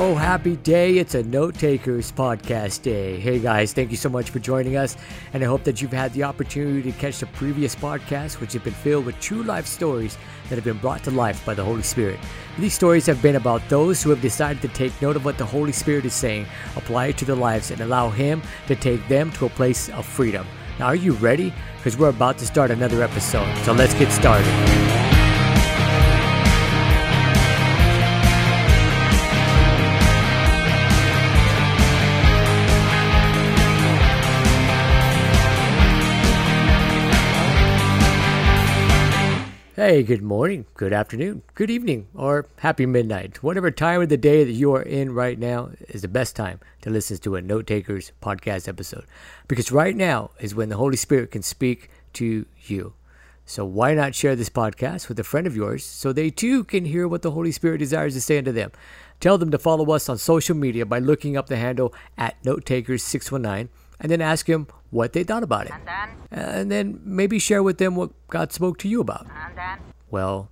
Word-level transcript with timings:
Oh, 0.00 0.14
happy 0.14 0.54
day. 0.54 0.98
It's 0.98 1.16
a 1.16 1.24
Note 1.24 1.56
Takers 1.56 2.12
podcast 2.12 2.82
day. 2.82 3.18
Hey 3.18 3.40
guys, 3.40 3.72
thank 3.72 3.90
you 3.90 3.96
so 3.96 4.08
much 4.08 4.30
for 4.30 4.38
joining 4.38 4.76
us. 4.76 4.96
And 5.32 5.42
I 5.42 5.46
hope 5.46 5.64
that 5.64 5.82
you've 5.82 5.92
had 5.92 6.12
the 6.12 6.22
opportunity 6.22 6.92
to 6.92 6.96
catch 6.96 7.18
the 7.18 7.26
previous 7.26 7.74
podcasts, 7.74 8.40
which 8.40 8.52
have 8.52 8.62
been 8.62 8.74
filled 8.74 9.06
with 9.06 9.18
true 9.18 9.42
life 9.42 9.66
stories 9.66 10.16
that 10.48 10.54
have 10.54 10.62
been 10.62 10.78
brought 10.78 11.02
to 11.02 11.10
life 11.10 11.44
by 11.44 11.52
the 11.52 11.64
Holy 11.64 11.82
Spirit. 11.82 12.20
These 12.60 12.74
stories 12.74 13.06
have 13.06 13.20
been 13.20 13.34
about 13.34 13.68
those 13.68 14.00
who 14.00 14.10
have 14.10 14.20
decided 14.20 14.62
to 14.62 14.68
take 14.68 14.92
note 15.02 15.16
of 15.16 15.24
what 15.24 15.36
the 15.36 15.44
Holy 15.44 15.72
Spirit 15.72 16.04
is 16.04 16.14
saying, 16.14 16.46
apply 16.76 17.06
it 17.06 17.18
to 17.18 17.24
their 17.24 17.34
lives, 17.34 17.72
and 17.72 17.80
allow 17.80 18.08
Him 18.08 18.40
to 18.68 18.76
take 18.76 19.06
them 19.08 19.32
to 19.32 19.46
a 19.46 19.50
place 19.50 19.88
of 19.88 20.06
freedom. 20.06 20.46
Now, 20.78 20.86
are 20.86 20.94
you 20.94 21.14
ready? 21.14 21.52
Because 21.76 21.98
we're 21.98 22.10
about 22.10 22.38
to 22.38 22.46
start 22.46 22.70
another 22.70 23.02
episode. 23.02 23.52
So 23.64 23.72
let's 23.72 23.94
get 23.94 24.12
started. 24.12 24.97
Hey, 39.88 40.02
good 40.02 40.20
morning, 40.20 40.66
good 40.74 40.92
afternoon, 40.92 41.40
good 41.54 41.70
evening, 41.70 42.08
or 42.14 42.44
happy 42.58 42.84
midnight. 42.84 43.42
Whatever 43.42 43.70
time 43.70 44.02
of 44.02 44.10
the 44.10 44.18
day 44.18 44.44
that 44.44 44.52
you 44.52 44.74
are 44.74 44.82
in 44.82 45.14
right 45.14 45.38
now 45.38 45.70
is 45.88 46.02
the 46.02 46.08
best 46.08 46.36
time 46.36 46.60
to 46.82 46.90
listen 46.90 47.16
to 47.16 47.36
a 47.36 47.40
Note 47.40 47.66
Takers 47.66 48.12
podcast 48.20 48.68
episode. 48.68 49.06
Because 49.48 49.72
right 49.72 49.96
now 49.96 50.32
is 50.40 50.54
when 50.54 50.68
the 50.68 50.76
Holy 50.76 50.98
Spirit 50.98 51.30
can 51.30 51.40
speak 51.40 51.88
to 52.12 52.44
you. 52.66 52.92
So 53.46 53.64
why 53.64 53.94
not 53.94 54.14
share 54.14 54.36
this 54.36 54.50
podcast 54.50 55.08
with 55.08 55.18
a 55.20 55.24
friend 55.24 55.46
of 55.46 55.56
yours 55.56 55.86
so 55.86 56.12
they 56.12 56.28
too 56.28 56.64
can 56.64 56.84
hear 56.84 57.08
what 57.08 57.22
the 57.22 57.30
Holy 57.30 57.50
Spirit 57.50 57.78
desires 57.78 58.12
to 58.12 58.20
say 58.20 58.36
unto 58.36 58.52
them? 58.52 58.72
Tell 59.20 59.38
them 59.38 59.50
to 59.52 59.58
follow 59.58 59.90
us 59.92 60.10
on 60.10 60.18
social 60.18 60.54
media 60.54 60.84
by 60.84 60.98
looking 60.98 61.34
up 61.34 61.46
the 61.46 61.56
handle 61.56 61.94
at 62.18 62.36
Note 62.44 62.66
Takers 62.66 63.02
619 63.04 63.70
and 64.00 64.12
then 64.12 64.20
ask 64.20 64.44
them 64.44 64.66
what 64.90 65.12
they 65.12 65.24
thought 65.24 65.42
about 65.42 65.66
it. 65.66 65.72
And 65.72 65.86
then? 65.86 66.08
And 66.30 66.70
then 66.70 67.00
maybe 67.04 67.38
share 67.38 67.62
with 67.62 67.78
them 67.78 67.96
what 67.96 68.10
God 68.28 68.52
spoke 68.52 68.78
to 68.80 68.88
you 68.88 69.00
about. 69.00 69.26
Uh-huh. 69.26 69.47
Well, 70.10 70.50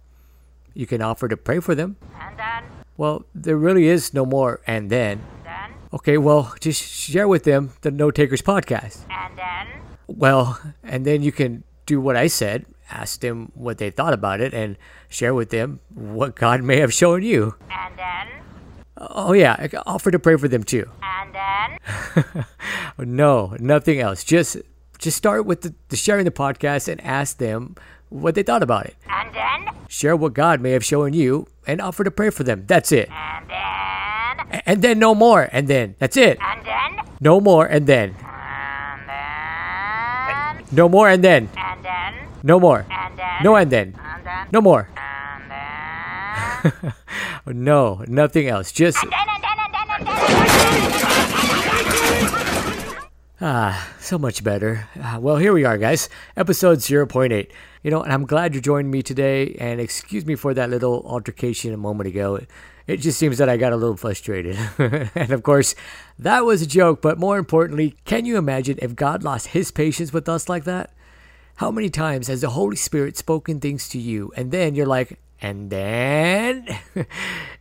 you 0.74 0.86
can 0.86 1.02
offer 1.02 1.28
to 1.28 1.36
pray 1.36 1.60
for 1.60 1.74
them. 1.74 1.96
And 2.20 2.38
then? 2.38 2.64
Well, 2.96 3.24
there 3.34 3.56
really 3.56 3.86
is 3.86 4.14
no 4.14 4.24
more 4.24 4.60
and 4.66 4.90
then. 4.90 5.22
Then? 5.44 5.72
Okay, 5.92 6.18
well, 6.18 6.54
just 6.60 6.82
share 6.82 7.28
with 7.28 7.44
them 7.44 7.72
the 7.82 7.90
Note 7.90 8.14
Takers 8.14 8.42
podcast. 8.42 9.00
And 9.10 9.36
then? 9.36 9.66
Well, 10.06 10.60
and 10.82 11.04
then 11.04 11.22
you 11.22 11.32
can 11.32 11.64
do 11.86 12.00
what 12.00 12.16
I 12.16 12.27
said 12.27 12.66
ask 12.90 13.20
them 13.20 13.50
what 13.54 13.78
they 13.78 13.90
thought 13.90 14.12
about 14.12 14.40
it 14.40 14.54
and 14.54 14.77
share 15.08 15.34
with 15.34 15.50
them 15.50 15.80
what 15.94 16.36
God 16.36 16.62
may 16.62 16.78
have 16.78 16.92
shown 16.92 17.22
you. 17.22 17.56
And 17.70 17.98
then? 17.98 18.28
Oh, 18.96 19.32
yeah, 19.32 19.56
I 19.58 19.68
offer 19.86 20.10
to 20.10 20.18
pray 20.18 20.36
for 20.36 20.48
them 20.48 20.62
too. 20.62 20.90
And 21.02 21.34
then? 21.34 22.44
no, 22.98 23.56
nothing 23.58 24.00
else. 24.00 24.22
Just 24.22 24.58
just 24.98 25.16
start 25.16 25.44
with 25.44 25.62
the, 25.62 25.74
the 25.88 25.96
sharing 25.96 26.24
the 26.24 26.30
podcast 26.30 26.88
and 26.88 27.00
ask 27.00 27.38
them 27.38 27.74
what 28.08 28.34
they 28.34 28.42
thought 28.42 28.62
about 28.62 28.86
it. 28.86 28.96
And 29.08 29.34
then? 29.34 29.74
Share 29.88 30.16
what 30.16 30.34
God 30.34 30.60
may 30.60 30.72
have 30.72 30.84
shown 30.84 31.12
you 31.12 31.46
and 31.66 31.80
offer 31.80 32.04
to 32.04 32.10
pray 32.10 32.30
for 32.30 32.44
them. 32.44 32.64
That's 32.66 32.92
it. 32.92 33.08
And 33.10 33.48
then? 33.48 33.56
A- 34.60 34.68
And 34.68 34.82
then 34.82 34.98
no 34.98 35.14
more. 35.14 35.48
And 35.52 35.68
then 35.68 35.94
that's 35.98 36.16
it. 36.16 36.38
And 36.40 36.64
then? 36.66 37.04
No 37.20 37.40
more. 37.40 37.66
And 37.66 37.86
then 37.86 38.14
And 38.18 39.08
then? 39.08 40.64
no 40.72 40.88
more. 40.88 41.08
And 41.08 41.22
then 41.24 41.48
And 41.56 41.84
then? 41.84 42.14
no 42.42 42.60
more. 42.60 42.84
And 42.90 43.18
then? 43.18 43.42
No 43.42 43.56
and 43.56 43.70
then 43.70 43.94
And 43.98 44.27
then? 44.27 44.46
no 44.52 44.60
more. 44.60 44.88
And 44.96 45.50
then? 45.50 46.92
No, 47.46 48.02
nothing 48.08 48.48
else. 48.48 48.72
Just 48.72 48.98
And 49.02 49.12
then, 49.12 49.18
and 49.34 49.42
then, 49.42 49.58
and 49.58 49.74
then, 49.74 49.90
and 49.98 50.06
then? 50.06 50.16
ah, 53.40 53.89
so 54.00 54.18
much 54.18 54.42
better. 54.42 54.89
Ah, 55.00 55.18
well, 55.20 55.36
here 55.36 55.52
we 55.52 55.64
are, 55.64 55.78
guys. 55.78 56.08
Episode 56.36 56.78
0.8. 56.78 57.48
You 57.86 57.92
know, 57.92 58.02
and 58.02 58.13
I'm 58.13 58.27
glad 58.27 58.52
you 58.52 58.61
joined 58.61 58.91
me 58.91 59.01
today. 59.01 59.55
And 59.61 59.80
excuse 59.80 60.27
me 60.27 60.35
for 60.35 60.52
that 60.52 60.70
little 60.70 61.05
altercation 61.07 61.73
a 61.73 61.77
moment 61.77 62.08
ago. 62.08 62.41
It 62.89 62.97
just 62.97 63.17
seems 63.17 63.39
that 63.39 63.48
I 63.48 63.57
got 63.57 63.73
a 63.73 63.77
little 63.77 63.97
frustrated. 63.97 64.58
and 65.14 65.30
of 65.30 65.45
course, 65.45 65.77
that 66.19 66.45
was 66.45 66.63
a 66.63 66.67
joke. 66.67 67.01
But 67.01 67.17
more 67.17 67.39
importantly, 67.39 67.95
can 68.05 68.25
you 68.25 68.39
imagine 68.39 68.77
if 68.83 68.96
God 68.96 69.23
lost 69.23 69.46
his 69.48 69.70
patience 69.70 70.13
with 70.13 70.29
us 70.29 70.48
like 70.48 70.64
that? 70.64 70.95
How 71.58 71.70
many 71.70 71.89
times 71.89 72.27
has 72.27 72.41
the 72.41 72.51
Holy 72.51 72.75
Spirit 72.75 73.17
spoken 73.17 73.61
things 73.61 73.89
to 73.91 74.01
you 74.01 74.33
and 74.36 74.51
then 74.51 74.75
you're 74.75 74.85
like, 74.85 75.20
and 75.41 75.70
then? 75.70 76.67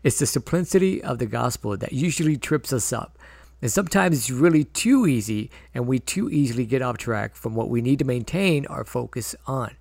it's 0.03 0.17
the 0.17 0.25
simplicity 0.25 1.03
of 1.03 1.19
the 1.19 1.27
gospel 1.27 1.77
that 1.77 1.93
usually 1.93 2.35
trips 2.35 2.73
us 2.73 2.91
up. 2.91 3.19
And 3.61 3.71
sometimes 3.71 4.17
it's 4.17 4.31
really 4.31 4.63
too 4.63 5.05
easy 5.05 5.51
and 5.75 5.85
we 5.85 5.99
too 5.99 6.31
easily 6.31 6.65
get 6.65 6.81
off 6.81 6.97
track 6.97 7.35
from 7.35 7.53
what 7.53 7.69
we 7.69 7.79
need 7.79 7.99
to 7.99 8.05
maintain 8.05 8.65
our 8.65 8.83
focus 8.83 9.35
on. 9.45 9.75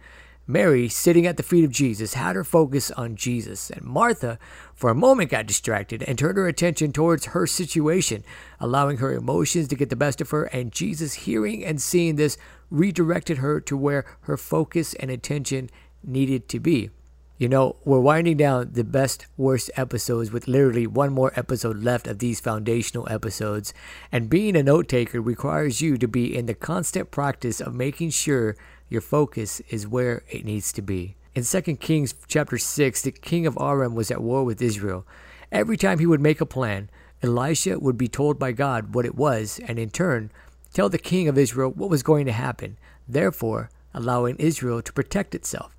Mary, 0.46 0.90
sitting 0.90 1.26
at 1.26 1.38
the 1.38 1.42
feet 1.42 1.64
of 1.64 1.70
Jesus, 1.70 2.14
had 2.14 2.36
her 2.36 2.44
focus 2.44 2.90
on 2.90 3.16
Jesus, 3.16 3.70
and 3.70 3.82
Martha, 3.82 4.38
for 4.74 4.90
a 4.90 4.94
moment, 4.94 5.30
got 5.30 5.46
distracted 5.46 6.02
and 6.02 6.18
turned 6.18 6.36
her 6.36 6.46
attention 6.46 6.92
towards 6.92 7.26
her 7.26 7.46
situation, 7.46 8.22
allowing 8.60 8.98
her 8.98 9.14
emotions 9.14 9.68
to 9.68 9.76
get 9.76 9.88
the 9.88 9.96
best 9.96 10.20
of 10.20 10.30
her. 10.30 10.44
And 10.44 10.70
Jesus, 10.70 11.14
hearing 11.14 11.64
and 11.64 11.80
seeing 11.80 12.16
this, 12.16 12.36
redirected 12.70 13.38
her 13.38 13.58
to 13.62 13.76
where 13.76 14.04
her 14.22 14.36
focus 14.36 14.92
and 14.94 15.10
attention 15.10 15.70
needed 16.02 16.46
to 16.50 16.60
be. 16.60 16.90
You 17.36 17.48
know, 17.48 17.76
we're 17.84 17.98
winding 17.98 18.36
down 18.36 18.70
the 18.74 18.84
best, 18.84 19.26
worst 19.36 19.70
episodes 19.76 20.30
with 20.30 20.46
literally 20.46 20.86
one 20.86 21.12
more 21.12 21.32
episode 21.34 21.82
left 21.82 22.06
of 22.06 22.20
these 22.20 22.38
foundational 22.38 23.08
episodes. 23.10 23.74
And 24.12 24.30
being 24.30 24.54
a 24.54 24.62
note 24.62 24.88
taker 24.88 25.20
requires 25.20 25.80
you 25.80 25.98
to 25.98 26.06
be 26.06 26.36
in 26.36 26.46
the 26.46 26.54
constant 26.54 27.10
practice 27.10 27.60
of 27.60 27.74
making 27.74 28.10
sure 28.10 28.56
your 28.88 29.00
focus 29.00 29.60
is 29.68 29.86
where 29.86 30.22
it 30.28 30.44
needs 30.44 30.72
to 30.72 30.82
be. 30.82 31.16
In 31.34 31.42
2 31.42 31.62
Kings 31.76 32.14
chapter 32.28 32.58
6, 32.58 33.02
the 33.02 33.10
king 33.10 33.46
of 33.46 33.58
Aram 33.60 33.94
was 33.94 34.10
at 34.10 34.22
war 34.22 34.44
with 34.44 34.62
Israel. 34.62 35.06
Every 35.50 35.76
time 35.76 35.98
he 35.98 36.06
would 36.06 36.20
make 36.20 36.40
a 36.40 36.46
plan, 36.46 36.90
Elisha 37.22 37.78
would 37.78 37.98
be 37.98 38.08
told 38.08 38.38
by 38.38 38.52
God 38.52 38.94
what 38.94 39.06
it 39.06 39.14
was, 39.14 39.60
and 39.66 39.78
in 39.78 39.90
turn, 39.90 40.30
tell 40.72 40.88
the 40.88 40.98
king 40.98 41.26
of 41.26 41.38
Israel 41.38 41.70
what 41.70 41.90
was 41.90 42.02
going 42.02 42.26
to 42.26 42.32
happen, 42.32 42.78
therefore, 43.08 43.70
allowing 43.92 44.36
Israel 44.36 44.82
to 44.82 44.92
protect 44.92 45.34
itself. 45.34 45.74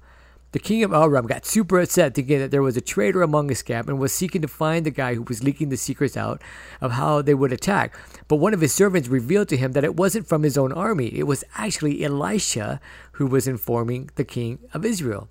The 0.55 0.59
king 0.59 0.85
of 0.85 0.93
Aram 0.93 1.27
got 1.27 1.45
super 1.45 1.81
upset 1.81 2.13
thinking 2.13 2.39
that 2.39 2.49
there 2.49 2.61
was 2.61 2.77
a 2.77 2.81
traitor 2.81 3.21
among 3.21 3.49
his 3.49 3.61
camp 3.61 3.89
and 3.89 3.99
was 3.99 4.13
seeking 4.13 4.41
to 4.41 4.47
find 4.47 4.85
the 4.85 4.89
guy 4.89 5.13
who 5.13 5.23
was 5.23 5.43
leaking 5.43 5.67
the 5.67 5.75
secrets 5.75 6.15
out 6.15 6.41
of 6.79 6.93
how 6.93 7.21
they 7.21 7.33
would 7.33 7.51
attack. 7.51 7.93
But 8.29 8.37
one 8.37 8.53
of 8.53 8.61
his 8.61 8.73
servants 8.73 9.09
revealed 9.09 9.49
to 9.49 9.57
him 9.57 9.73
that 9.73 9.83
it 9.83 9.97
wasn't 9.97 10.27
from 10.27 10.43
his 10.43 10.57
own 10.57 10.71
army, 10.71 11.07
it 11.07 11.27
was 11.27 11.43
actually 11.57 12.05
Elisha 12.05 12.79
who 13.11 13.27
was 13.27 13.49
informing 13.49 14.11
the 14.15 14.23
king 14.23 14.59
of 14.73 14.85
Israel. 14.85 15.27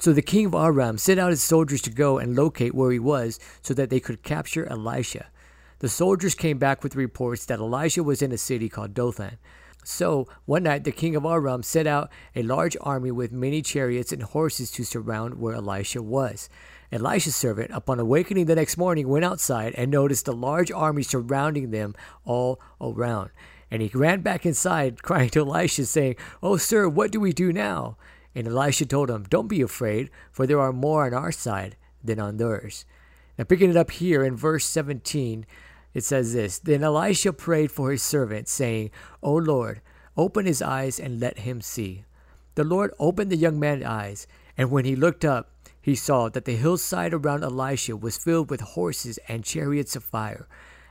So 0.00 0.12
the 0.12 0.20
king 0.20 0.46
of 0.46 0.54
Aram 0.56 0.98
sent 0.98 1.20
out 1.20 1.30
his 1.30 1.44
soldiers 1.44 1.82
to 1.82 1.90
go 1.90 2.18
and 2.18 2.34
locate 2.34 2.74
where 2.74 2.90
he 2.90 2.98
was 2.98 3.38
so 3.62 3.72
that 3.74 3.88
they 3.88 4.00
could 4.00 4.24
capture 4.24 4.66
Elisha. 4.66 5.26
The 5.78 5.88
soldiers 5.88 6.34
came 6.34 6.58
back 6.58 6.82
with 6.82 6.96
reports 6.96 7.46
that 7.46 7.60
Elisha 7.60 8.02
was 8.02 8.20
in 8.20 8.32
a 8.32 8.36
city 8.36 8.68
called 8.68 8.94
Dothan. 8.94 9.38
So 9.88 10.26
one 10.46 10.64
night 10.64 10.82
the 10.82 10.90
king 10.90 11.14
of 11.14 11.24
Aram 11.24 11.62
sent 11.62 11.86
out 11.86 12.10
a 12.34 12.42
large 12.42 12.76
army 12.80 13.12
with 13.12 13.30
many 13.30 13.62
chariots 13.62 14.10
and 14.10 14.20
horses 14.20 14.72
to 14.72 14.84
surround 14.84 15.38
where 15.38 15.54
Elisha 15.54 16.02
was. 16.02 16.48
Elisha's 16.90 17.36
servant, 17.36 17.70
upon 17.72 18.00
awakening 18.00 18.46
the 18.46 18.56
next 18.56 18.76
morning, 18.76 19.06
went 19.06 19.24
outside 19.24 19.74
and 19.76 19.92
noticed 19.92 20.26
a 20.26 20.32
large 20.32 20.72
army 20.72 21.04
surrounding 21.04 21.70
them 21.70 21.94
all 22.24 22.60
around. 22.80 23.30
And 23.70 23.80
he 23.80 23.88
ran 23.94 24.22
back 24.22 24.44
inside, 24.44 25.02
crying 25.04 25.30
to 25.30 25.40
Elisha, 25.42 25.86
saying, 25.86 26.16
Oh, 26.42 26.56
sir, 26.56 26.88
what 26.88 27.12
do 27.12 27.20
we 27.20 27.32
do 27.32 27.52
now? 27.52 27.96
And 28.34 28.48
Elisha 28.48 28.86
told 28.86 29.08
him, 29.08 29.22
Don't 29.22 29.46
be 29.46 29.62
afraid, 29.62 30.10
for 30.32 30.48
there 30.48 30.60
are 30.60 30.72
more 30.72 31.06
on 31.06 31.14
our 31.14 31.30
side 31.30 31.76
than 32.02 32.18
on 32.18 32.38
theirs. 32.38 32.86
Now, 33.38 33.44
picking 33.44 33.70
it 33.70 33.76
up 33.76 33.92
here 33.92 34.24
in 34.24 34.34
verse 34.34 34.66
17, 34.66 35.46
it 35.96 36.04
says 36.04 36.34
this 36.34 36.58
Then 36.58 36.82
Elisha 36.82 37.32
prayed 37.32 37.72
for 37.72 37.90
his 37.90 38.02
servant, 38.02 38.48
saying, 38.48 38.90
O 39.22 39.32
Lord, 39.32 39.80
open 40.14 40.44
his 40.44 40.60
eyes 40.60 41.00
and 41.00 41.18
let 41.18 41.38
him 41.38 41.62
see. 41.62 42.04
The 42.54 42.64
Lord 42.64 42.92
opened 42.98 43.32
the 43.32 43.36
young 43.36 43.58
man's 43.58 43.84
eyes, 43.84 44.26
and 44.58 44.70
when 44.70 44.84
he 44.84 44.94
looked 44.94 45.24
up, 45.24 45.52
he 45.80 45.94
saw 45.94 46.28
that 46.28 46.44
the 46.44 46.54
hillside 46.56 47.14
around 47.14 47.44
Elisha 47.44 47.96
was 47.96 48.18
filled 48.18 48.50
with 48.50 48.60
horses 48.60 49.18
and 49.26 49.42
chariots 49.42 49.96
of 49.96 50.04
fire. 50.04 50.46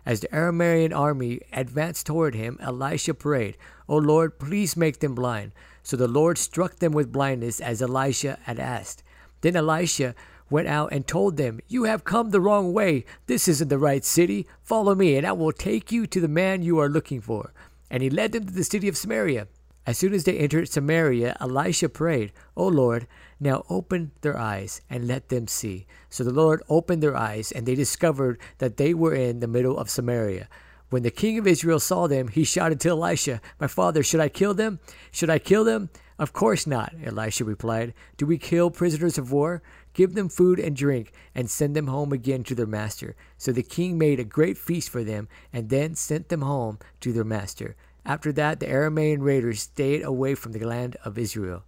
As 0.08 0.22
the 0.22 0.28
Aramean 0.30 0.92
army 0.92 1.40
advanced 1.54 2.08
toward 2.08 2.34
him, 2.34 2.58
Elisha 2.60 3.14
prayed, 3.14 3.58
O 3.88 3.98
Lord, 3.98 4.40
please 4.40 4.76
make 4.76 5.02
them 5.02 5.14
blind. 5.14 5.52
So 5.84 5.96
the 5.96 6.08
Lord 6.08 6.40
struck 6.40 6.78
them 6.78 6.94
with 6.94 7.12
blindness 7.12 7.60
as 7.60 7.80
Elisha 7.80 8.40
had 8.46 8.60
asked. 8.60 9.04
Then 9.42 9.56
Elisha 9.56 10.16
went 10.50 10.68
out 10.68 10.92
and 10.92 11.08
told 11.08 11.38
them, 11.38 11.60
You 11.68 11.84
have 11.84 12.04
come 12.04 12.30
the 12.30 12.42
wrong 12.42 12.74
way. 12.74 13.06
This 13.28 13.48
isn't 13.48 13.68
the 13.68 13.78
right 13.78 14.04
city. 14.04 14.48
Follow 14.62 14.96
me, 14.96 15.16
and 15.18 15.26
I 15.26 15.32
will 15.32 15.52
take 15.52 15.92
you 15.92 16.08
to 16.08 16.20
the 16.22 16.28
man 16.28 16.62
you 16.62 16.80
are 16.80 16.90
looking 16.90 17.22
for. 17.22 17.54
And 17.90 18.04
he 18.04 18.10
led 18.10 18.32
them 18.32 18.46
to 18.46 18.54
the 18.54 18.64
city 18.64 18.88
of 18.88 18.98
Samaria. 18.98 19.48
As 19.86 20.00
soon 20.00 20.14
as 20.14 20.24
they 20.24 20.38
entered 20.38 20.68
Samaria, 20.68 21.38
Elisha 21.40 21.90
prayed, 21.90 22.34
O 22.58 22.68
Lord, 22.68 23.08
now 23.40 23.64
open 23.70 24.12
their 24.22 24.38
eyes 24.38 24.82
and 24.90 25.08
let 25.08 25.30
them 25.30 25.48
see. 25.48 25.86
So 26.10 26.24
the 26.24 26.34
Lord 26.34 26.64
opened 26.70 27.04
their 27.04 27.16
eyes, 27.16 27.52
and 27.52 27.66
they 27.66 27.76
discovered 27.76 28.40
that 28.58 28.78
they 28.78 28.94
were 28.94 29.14
in 29.14 29.42
the 29.42 29.48
middle 29.48 29.78
of 29.78 29.90
Samaria. 29.90 30.48
When 30.90 31.04
the 31.04 31.12
king 31.12 31.38
of 31.38 31.46
Israel 31.46 31.80
saw 31.80 32.08
them, 32.08 32.30
he 32.30 32.44
shouted 32.44 32.80
to 32.82 32.90
Elisha, 32.90 33.42
My 33.60 33.68
father, 33.68 34.02
should 34.02 34.20
I 34.20 34.30
kill 34.30 34.54
them? 34.54 34.80
Should 35.12 35.30
I 35.30 35.40
kill 35.40 35.64
them? 35.64 35.90
Of 36.18 36.32
course 36.32 36.66
not, 36.66 36.94
Elisha 37.04 37.44
replied. 37.44 37.94
Do 38.18 38.26
we 38.26 38.38
kill 38.38 38.72
prisoners 38.72 39.18
of 39.18 39.32
war? 39.32 39.62
Give 39.96 40.14
them 40.14 40.30
food 40.30 40.60
and 40.60 40.76
drink, 40.76 41.14
and 41.34 41.50
send 41.50 41.76
them 41.76 41.88
home 41.88 42.12
again 42.12 42.44
to 42.44 42.54
their 42.54 42.68
master. 42.68 43.16
So 43.38 43.52
the 43.52 43.64
king 43.64 43.98
made 43.98 44.20
a 44.20 44.26
great 44.26 44.58
feast 44.58 44.90
for 44.90 45.06
them, 45.06 45.30
and 45.54 45.70
then 45.70 45.96
sent 45.96 46.28
them 46.28 46.42
home 46.42 46.80
to 47.00 47.14
their 47.14 47.24
master. 47.24 47.78
After 48.06 48.34
that, 48.34 48.60
the 48.60 48.68
Aramean 48.68 49.22
raiders 49.22 49.62
stayed 49.62 50.04
away 50.04 50.36
from 50.36 50.52
the 50.52 50.66
land 50.66 50.98
of 51.06 51.18
Israel. 51.18 51.64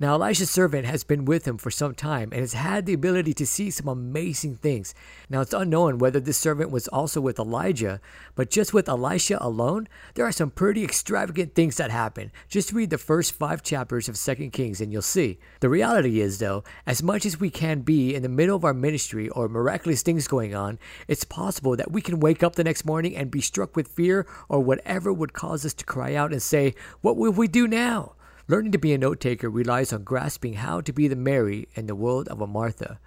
Now, 0.00 0.14
Elisha's 0.14 0.50
servant 0.50 0.86
has 0.86 1.04
been 1.04 1.24
with 1.24 1.46
him 1.46 1.56
for 1.56 1.70
some 1.70 1.94
time 1.94 2.30
and 2.32 2.40
has 2.40 2.54
had 2.54 2.84
the 2.84 2.94
ability 2.94 3.32
to 3.34 3.46
see 3.46 3.70
some 3.70 3.86
amazing 3.86 4.56
things. 4.56 4.92
Now, 5.30 5.40
it's 5.40 5.54
unknown 5.54 5.98
whether 5.98 6.18
this 6.18 6.36
servant 6.36 6.72
was 6.72 6.88
also 6.88 7.20
with 7.20 7.38
Elijah, 7.38 8.00
but 8.34 8.50
just 8.50 8.74
with 8.74 8.88
Elisha 8.88 9.38
alone, 9.40 9.86
there 10.14 10.26
are 10.26 10.32
some 10.32 10.50
pretty 10.50 10.82
extravagant 10.82 11.54
things 11.54 11.76
that 11.76 11.92
happen. 11.92 12.32
Just 12.48 12.72
read 12.72 12.90
the 12.90 12.98
first 12.98 13.34
five 13.34 13.62
chapters 13.62 14.08
of 14.08 14.20
2 14.20 14.50
Kings 14.50 14.80
and 14.80 14.92
you'll 14.92 15.00
see. 15.00 15.38
The 15.60 15.68
reality 15.68 16.20
is, 16.20 16.40
though, 16.40 16.64
as 16.88 17.00
much 17.00 17.24
as 17.24 17.38
we 17.38 17.50
can 17.50 17.82
be 17.82 18.16
in 18.16 18.24
the 18.24 18.28
middle 18.28 18.56
of 18.56 18.64
our 18.64 18.74
ministry 18.74 19.28
or 19.28 19.48
miraculous 19.48 20.02
things 20.02 20.26
going 20.26 20.56
on, 20.56 20.80
it's 21.06 21.22
possible 21.22 21.76
that 21.76 21.92
we 21.92 22.02
can 22.02 22.18
wake 22.18 22.42
up 22.42 22.56
the 22.56 22.64
next 22.64 22.84
morning 22.84 23.14
and 23.14 23.30
be 23.30 23.40
struck 23.40 23.76
with 23.76 23.86
fear 23.86 24.26
or 24.48 24.58
whatever 24.58 25.12
would 25.12 25.34
cause 25.34 25.64
us 25.64 25.74
to 25.74 25.84
cry 25.84 26.16
out 26.16 26.32
and 26.32 26.42
say, 26.42 26.74
What 27.00 27.16
will 27.16 27.32
we 27.32 27.46
do 27.46 27.68
now? 27.68 28.13
Learning 28.46 28.72
to 28.72 28.78
be 28.78 28.92
a 28.92 28.98
note 28.98 29.20
taker 29.20 29.48
relies 29.48 29.90
on 29.90 30.04
grasping 30.04 30.54
how 30.54 30.78
to 30.82 30.92
be 30.92 31.08
the 31.08 31.16
Mary 31.16 31.66
in 31.74 31.86
the 31.86 31.94
world 31.94 32.28
of 32.28 32.42
a 32.42 32.46
Martha. 32.46 33.00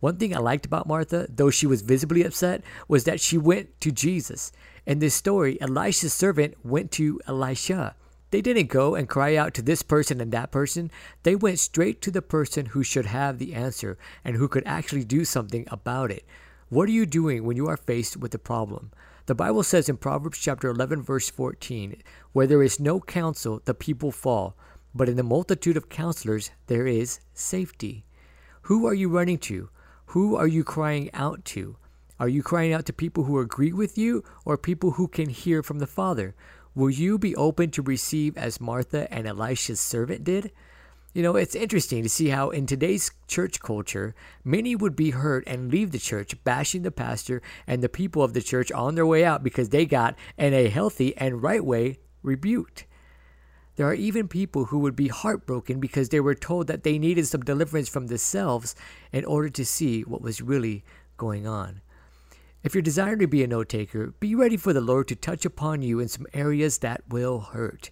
One 0.00 0.18
thing 0.18 0.36
I 0.36 0.38
liked 0.38 0.66
about 0.66 0.86
Martha, 0.86 1.26
though 1.30 1.48
she 1.48 1.66
was 1.66 1.80
visibly 1.80 2.22
upset, 2.24 2.62
was 2.88 3.04
that 3.04 3.18
she 3.18 3.38
went 3.38 3.80
to 3.80 3.90
Jesus. 3.90 4.52
In 4.84 4.98
this 4.98 5.14
story, 5.14 5.58
Elisha's 5.62 6.12
servant 6.12 6.56
went 6.62 6.90
to 6.92 7.18
Elisha. 7.26 7.94
They 8.32 8.42
didn't 8.42 8.66
go 8.66 8.94
and 8.94 9.08
cry 9.08 9.34
out 9.34 9.54
to 9.54 9.62
this 9.62 9.82
person 9.82 10.20
and 10.20 10.30
that 10.32 10.50
person. 10.50 10.90
They 11.22 11.36
went 11.36 11.58
straight 11.58 12.02
to 12.02 12.10
the 12.10 12.20
person 12.20 12.66
who 12.66 12.82
should 12.82 13.06
have 13.06 13.38
the 13.38 13.54
answer 13.54 13.96
and 14.22 14.36
who 14.36 14.46
could 14.46 14.64
actually 14.66 15.04
do 15.04 15.24
something 15.24 15.66
about 15.70 16.10
it. 16.10 16.26
What 16.68 16.88
are 16.90 16.92
you 16.92 17.06
doing 17.06 17.44
when 17.44 17.56
you 17.56 17.66
are 17.68 17.78
faced 17.78 18.18
with 18.18 18.34
a 18.34 18.38
problem? 18.38 18.90
The 19.24 19.34
Bible 19.34 19.62
says 19.62 19.88
in 19.88 19.96
Proverbs 19.96 20.38
chapter 20.38 20.68
11 20.68 21.00
verse 21.00 21.30
14, 21.30 22.02
where 22.32 22.46
there 22.46 22.62
is 22.62 22.78
no 22.78 23.00
counsel, 23.00 23.62
the 23.64 23.72
people 23.72 24.10
fall. 24.10 24.54
But 24.94 25.08
in 25.08 25.16
the 25.16 25.22
multitude 25.22 25.76
of 25.76 25.88
counselors 25.88 26.50
there 26.66 26.86
is 26.86 27.20
safety. 27.34 28.04
Who 28.62 28.86
are 28.86 28.94
you 28.94 29.08
running 29.08 29.38
to? 29.38 29.70
Who 30.06 30.36
are 30.36 30.46
you 30.46 30.64
crying 30.64 31.10
out 31.14 31.44
to? 31.46 31.76
Are 32.20 32.28
you 32.28 32.42
crying 32.42 32.72
out 32.72 32.86
to 32.86 32.92
people 32.92 33.24
who 33.24 33.40
agree 33.40 33.72
with 33.72 33.98
you 33.98 34.22
or 34.44 34.56
people 34.56 34.92
who 34.92 35.08
can 35.08 35.28
hear 35.28 35.62
from 35.62 35.78
the 35.78 35.86
Father? 35.86 36.34
Will 36.74 36.90
you 36.90 37.18
be 37.18 37.34
open 37.34 37.70
to 37.72 37.82
receive 37.82 38.36
as 38.36 38.60
Martha 38.60 39.12
and 39.12 39.26
Elisha's 39.26 39.80
servant 39.80 40.24
did? 40.24 40.52
You 41.12 41.22
know, 41.22 41.36
it's 41.36 41.54
interesting 41.54 42.02
to 42.02 42.08
see 42.08 42.28
how 42.28 42.50
in 42.50 42.66
today's 42.66 43.10
church 43.26 43.60
culture, 43.60 44.14
many 44.44 44.74
would 44.74 44.96
be 44.96 45.10
hurt 45.10 45.44
and 45.46 45.70
leave 45.70 45.90
the 45.90 45.98
church, 45.98 46.42
bashing 46.44 46.82
the 46.82 46.90
pastor 46.90 47.42
and 47.66 47.82
the 47.82 47.88
people 47.88 48.22
of 48.22 48.32
the 48.32 48.40
church 48.40 48.72
on 48.72 48.94
their 48.94 49.04
way 49.04 49.24
out 49.24 49.42
because 49.42 49.68
they 49.68 49.84
got, 49.84 50.16
in 50.38 50.54
a 50.54 50.68
healthy 50.70 51.14
and 51.16 51.42
right 51.42 51.64
way, 51.64 51.98
rebuked. 52.22 52.86
There 53.76 53.86
are 53.86 53.94
even 53.94 54.28
people 54.28 54.66
who 54.66 54.78
would 54.80 54.94
be 54.94 55.08
heartbroken 55.08 55.80
because 55.80 56.10
they 56.10 56.20
were 56.20 56.34
told 56.34 56.66
that 56.66 56.82
they 56.82 56.98
needed 56.98 57.26
some 57.26 57.42
deliverance 57.42 57.88
from 57.88 58.08
themselves 58.08 58.74
in 59.12 59.24
order 59.24 59.48
to 59.48 59.64
see 59.64 60.02
what 60.02 60.20
was 60.20 60.42
really 60.42 60.84
going 61.16 61.46
on. 61.46 61.80
If 62.62 62.74
you're 62.74 62.82
desiring 62.82 63.18
to 63.20 63.26
be 63.26 63.42
a 63.42 63.48
note 63.48 63.70
taker, 63.70 64.14
be 64.20 64.34
ready 64.34 64.56
for 64.56 64.72
the 64.72 64.80
Lord 64.80 65.08
to 65.08 65.16
touch 65.16 65.44
upon 65.44 65.82
you 65.82 65.98
in 65.98 66.08
some 66.08 66.26
areas 66.32 66.78
that 66.78 67.02
will 67.08 67.40
hurt. 67.40 67.90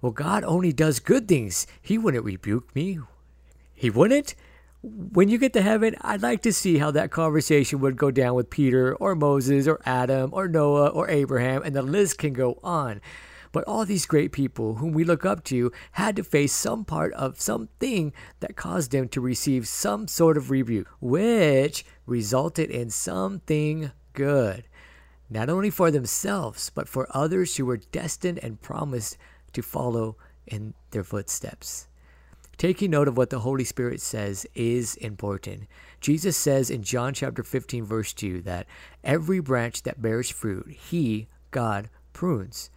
Well, 0.00 0.12
God 0.12 0.44
only 0.44 0.72
does 0.72 1.00
good 1.00 1.26
things. 1.26 1.66
He 1.80 1.98
wouldn't 1.98 2.24
rebuke 2.24 2.74
me. 2.76 2.98
He 3.72 3.90
wouldn't? 3.90 4.34
When 4.82 5.30
you 5.30 5.38
get 5.38 5.54
to 5.54 5.62
heaven, 5.62 5.96
I'd 6.02 6.22
like 6.22 6.42
to 6.42 6.52
see 6.52 6.76
how 6.76 6.90
that 6.90 7.10
conversation 7.10 7.80
would 7.80 7.96
go 7.96 8.10
down 8.10 8.34
with 8.34 8.50
Peter 8.50 8.94
or 8.96 9.14
Moses 9.14 9.66
or 9.66 9.80
Adam 9.86 10.30
or 10.34 10.46
Noah 10.46 10.88
or 10.88 11.08
Abraham, 11.08 11.62
and 11.62 11.74
the 11.74 11.82
list 11.82 12.18
can 12.18 12.34
go 12.34 12.60
on. 12.62 13.00
But 13.54 13.68
all 13.68 13.86
these 13.86 14.04
great 14.04 14.32
people 14.32 14.74
whom 14.74 14.90
we 14.90 15.04
look 15.04 15.24
up 15.24 15.44
to 15.44 15.70
had 15.92 16.16
to 16.16 16.24
face 16.24 16.52
some 16.52 16.84
part 16.84 17.12
of 17.12 17.40
something 17.40 18.12
that 18.40 18.56
caused 18.56 18.90
them 18.90 19.06
to 19.10 19.20
receive 19.20 19.68
some 19.68 20.08
sort 20.08 20.36
of 20.36 20.50
rebuke, 20.50 20.88
which 21.00 21.86
resulted 22.04 22.68
in 22.68 22.90
something 22.90 23.92
good, 24.12 24.64
not 25.30 25.48
only 25.48 25.70
for 25.70 25.92
themselves, 25.92 26.68
but 26.74 26.88
for 26.88 27.06
others 27.10 27.56
who 27.56 27.64
were 27.64 27.76
destined 27.76 28.40
and 28.42 28.60
promised 28.60 29.16
to 29.52 29.62
follow 29.62 30.16
in 30.48 30.74
their 30.90 31.04
footsteps. 31.04 31.86
Taking 32.56 32.90
note 32.90 33.06
of 33.06 33.16
what 33.16 33.30
the 33.30 33.38
Holy 33.38 33.62
Spirit 33.62 34.00
says 34.00 34.48
is 34.56 34.96
important. 34.96 35.68
Jesus 36.00 36.36
says 36.36 36.70
in 36.70 36.82
John 36.82 37.14
chapter 37.14 37.44
15 37.44 37.84
verse 37.84 38.12
2 38.14 38.42
that 38.42 38.66
every 39.04 39.38
branch 39.38 39.84
that 39.84 40.02
bears 40.02 40.28
fruit, 40.28 40.66
he, 40.70 41.28
God, 41.52 41.88
prunes 42.12 42.70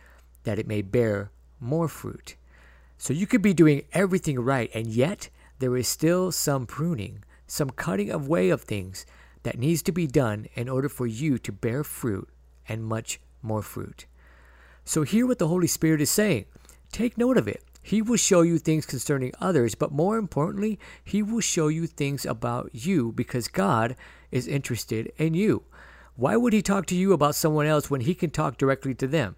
that 0.47 0.57
it 0.57 0.65
may 0.65 0.81
bear 0.81 1.29
more 1.59 1.89
fruit. 1.89 2.37
So 2.97 3.11
you 3.11 3.27
could 3.27 3.41
be 3.41 3.53
doing 3.53 3.83
everything 3.91 4.39
right, 4.39 4.71
and 4.73 4.87
yet 4.87 5.27
there 5.59 5.75
is 5.75 5.89
still 5.89 6.31
some 6.31 6.65
pruning, 6.65 7.25
some 7.47 7.69
cutting 7.69 8.09
away 8.09 8.49
of 8.49 8.61
things 8.61 9.05
that 9.43 9.59
needs 9.59 9.81
to 9.83 9.91
be 9.91 10.07
done 10.07 10.47
in 10.55 10.69
order 10.69 10.87
for 10.87 11.05
you 11.05 11.37
to 11.37 11.51
bear 11.51 11.83
fruit 11.83 12.29
and 12.69 12.85
much 12.85 13.19
more 13.41 13.61
fruit. 13.61 14.05
So 14.85 15.03
hear 15.03 15.27
what 15.27 15.37
the 15.37 15.49
Holy 15.49 15.67
Spirit 15.67 15.99
is 15.99 16.09
saying. 16.09 16.45
Take 16.93 17.17
note 17.17 17.35
of 17.35 17.49
it. 17.49 17.61
He 17.81 18.01
will 18.01 18.15
show 18.15 18.41
you 18.41 18.57
things 18.57 18.85
concerning 18.85 19.33
others, 19.41 19.75
but 19.75 19.91
more 19.91 20.17
importantly, 20.17 20.79
He 21.03 21.21
will 21.21 21.41
show 21.41 21.67
you 21.67 21.87
things 21.87 22.25
about 22.25 22.69
you 22.71 23.11
because 23.11 23.49
God 23.49 23.97
is 24.31 24.47
interested 24.47 25.11
in 25.17 25.33
you. 25.33 25.63
Why 26.15 26.37
would 26.37 26.53
He 26.53 26.61
talk 26.61 26.85
to 26.85 26.95
you 26.95 27.11
about 27.11 27.35
someone 27.35 27.65
else 27.65 27.89
when 27.89 28.01
He 28.01 28.15
can 28.15 28.29
talk 28.29 28.57
directly 28.57 28.95
to 28.95 29.07
them? 29.07 29.35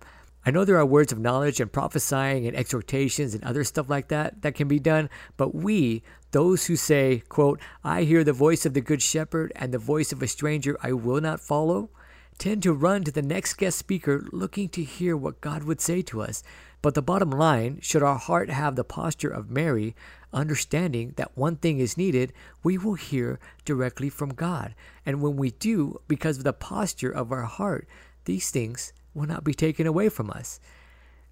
I 0.49 0.51
know 0.51 0.65
there 0.65 0.79
are 0.79 0.85
words 0.85 1.11
of 1.11 1.19
knowledge 1.19 1.59
and 1.59 1.71
prophesying 1.71 2.47
and 2.47 2.57
exhortations 2.57 3.35
and 3.35 3.43
other 3.43 3.63
stuff 3.63 3.87
like 3.87 4.07
that 4.07 4.41
that 4.41 4.55
can 4.55 4.67
be 4.67 4.79
done, 4.79 5.07
but 5.37 5.53
we, 5.53 6.01
those 6.31 6.65
who 6.65 6.75
say, 6.75 7.21
quote, 7.29 7.59
I 7.83 8.01
hear 8.01 8.23
the 8.23 8.33
voice 8.33 8.65
of 8.65 8.73
the 8.73 8.81
good 8.81 8.99
shepherd 8.99 9.51
and 9.55 9.71
the 9.71 9.77
voice 9.77 10.11
of 10.11 10.23
a 10.23 10.27
stranger 10.27 10.75
I 10.81 10.93
will 10.93 11.21
not 11.21 11.39
follow, 11.39 11.91
tend 12.39 12.63
to 12.63 12.73
run 12.73 13.03
to 13.03 13.11
the 13.11 13.21
next 13.21 13.59
guest 13.59 13.77
speaker 13.77 14.25
looking 14.31 14.69
to 14.69 14.83
hear 14.83 15.15
what 15.15 15.39
God 15.39 15.65
would 15.65 15.81
say 15.81 16.01
to 16.01 16.23
us. 16.23 16.41
But 16.81 16.95
the 16.95 17.03
bottom 17.03 17.29
line, 17.29 17.77
should 17.83 18.01
our 18.01 18.17
heart 18.17 18.49
have 18.49 18.75
the 18.75 18.83
posture 18.83 19.29
of 19.29 19.51
Mary, 19.51 19.95
understanding 20.33 21.13
that 21.17 21.37
one 21.37 21.57
thing 21.57 21.77
is 21.77 21.95
needed, 21.95 22.33
we 22.63 22.75
will 22.75 22.95
hear 22.95 23.39
directly 23.65 24.09
from 24.09 24.33
God. 24.33 24.73
And 25.05 25.21
when 25.21 25.35
we 25.35 25.51
do, 25.51 26.01
because 26.07 26.39
of 26.39 26.43
the 26.43 26.53
posture 26.53 27.11
of 27.11 27.31
our 27.31 27.43
heart, 27.43 27.87
these 28.25 28.49
things 28.49 28.93
will 29.19 29.27
not 29.27 29.43
be 29.43 29.53
taken 29.53 29.85
away 29.85 30.09
from 30.09 30.31
us. 30.31 30.59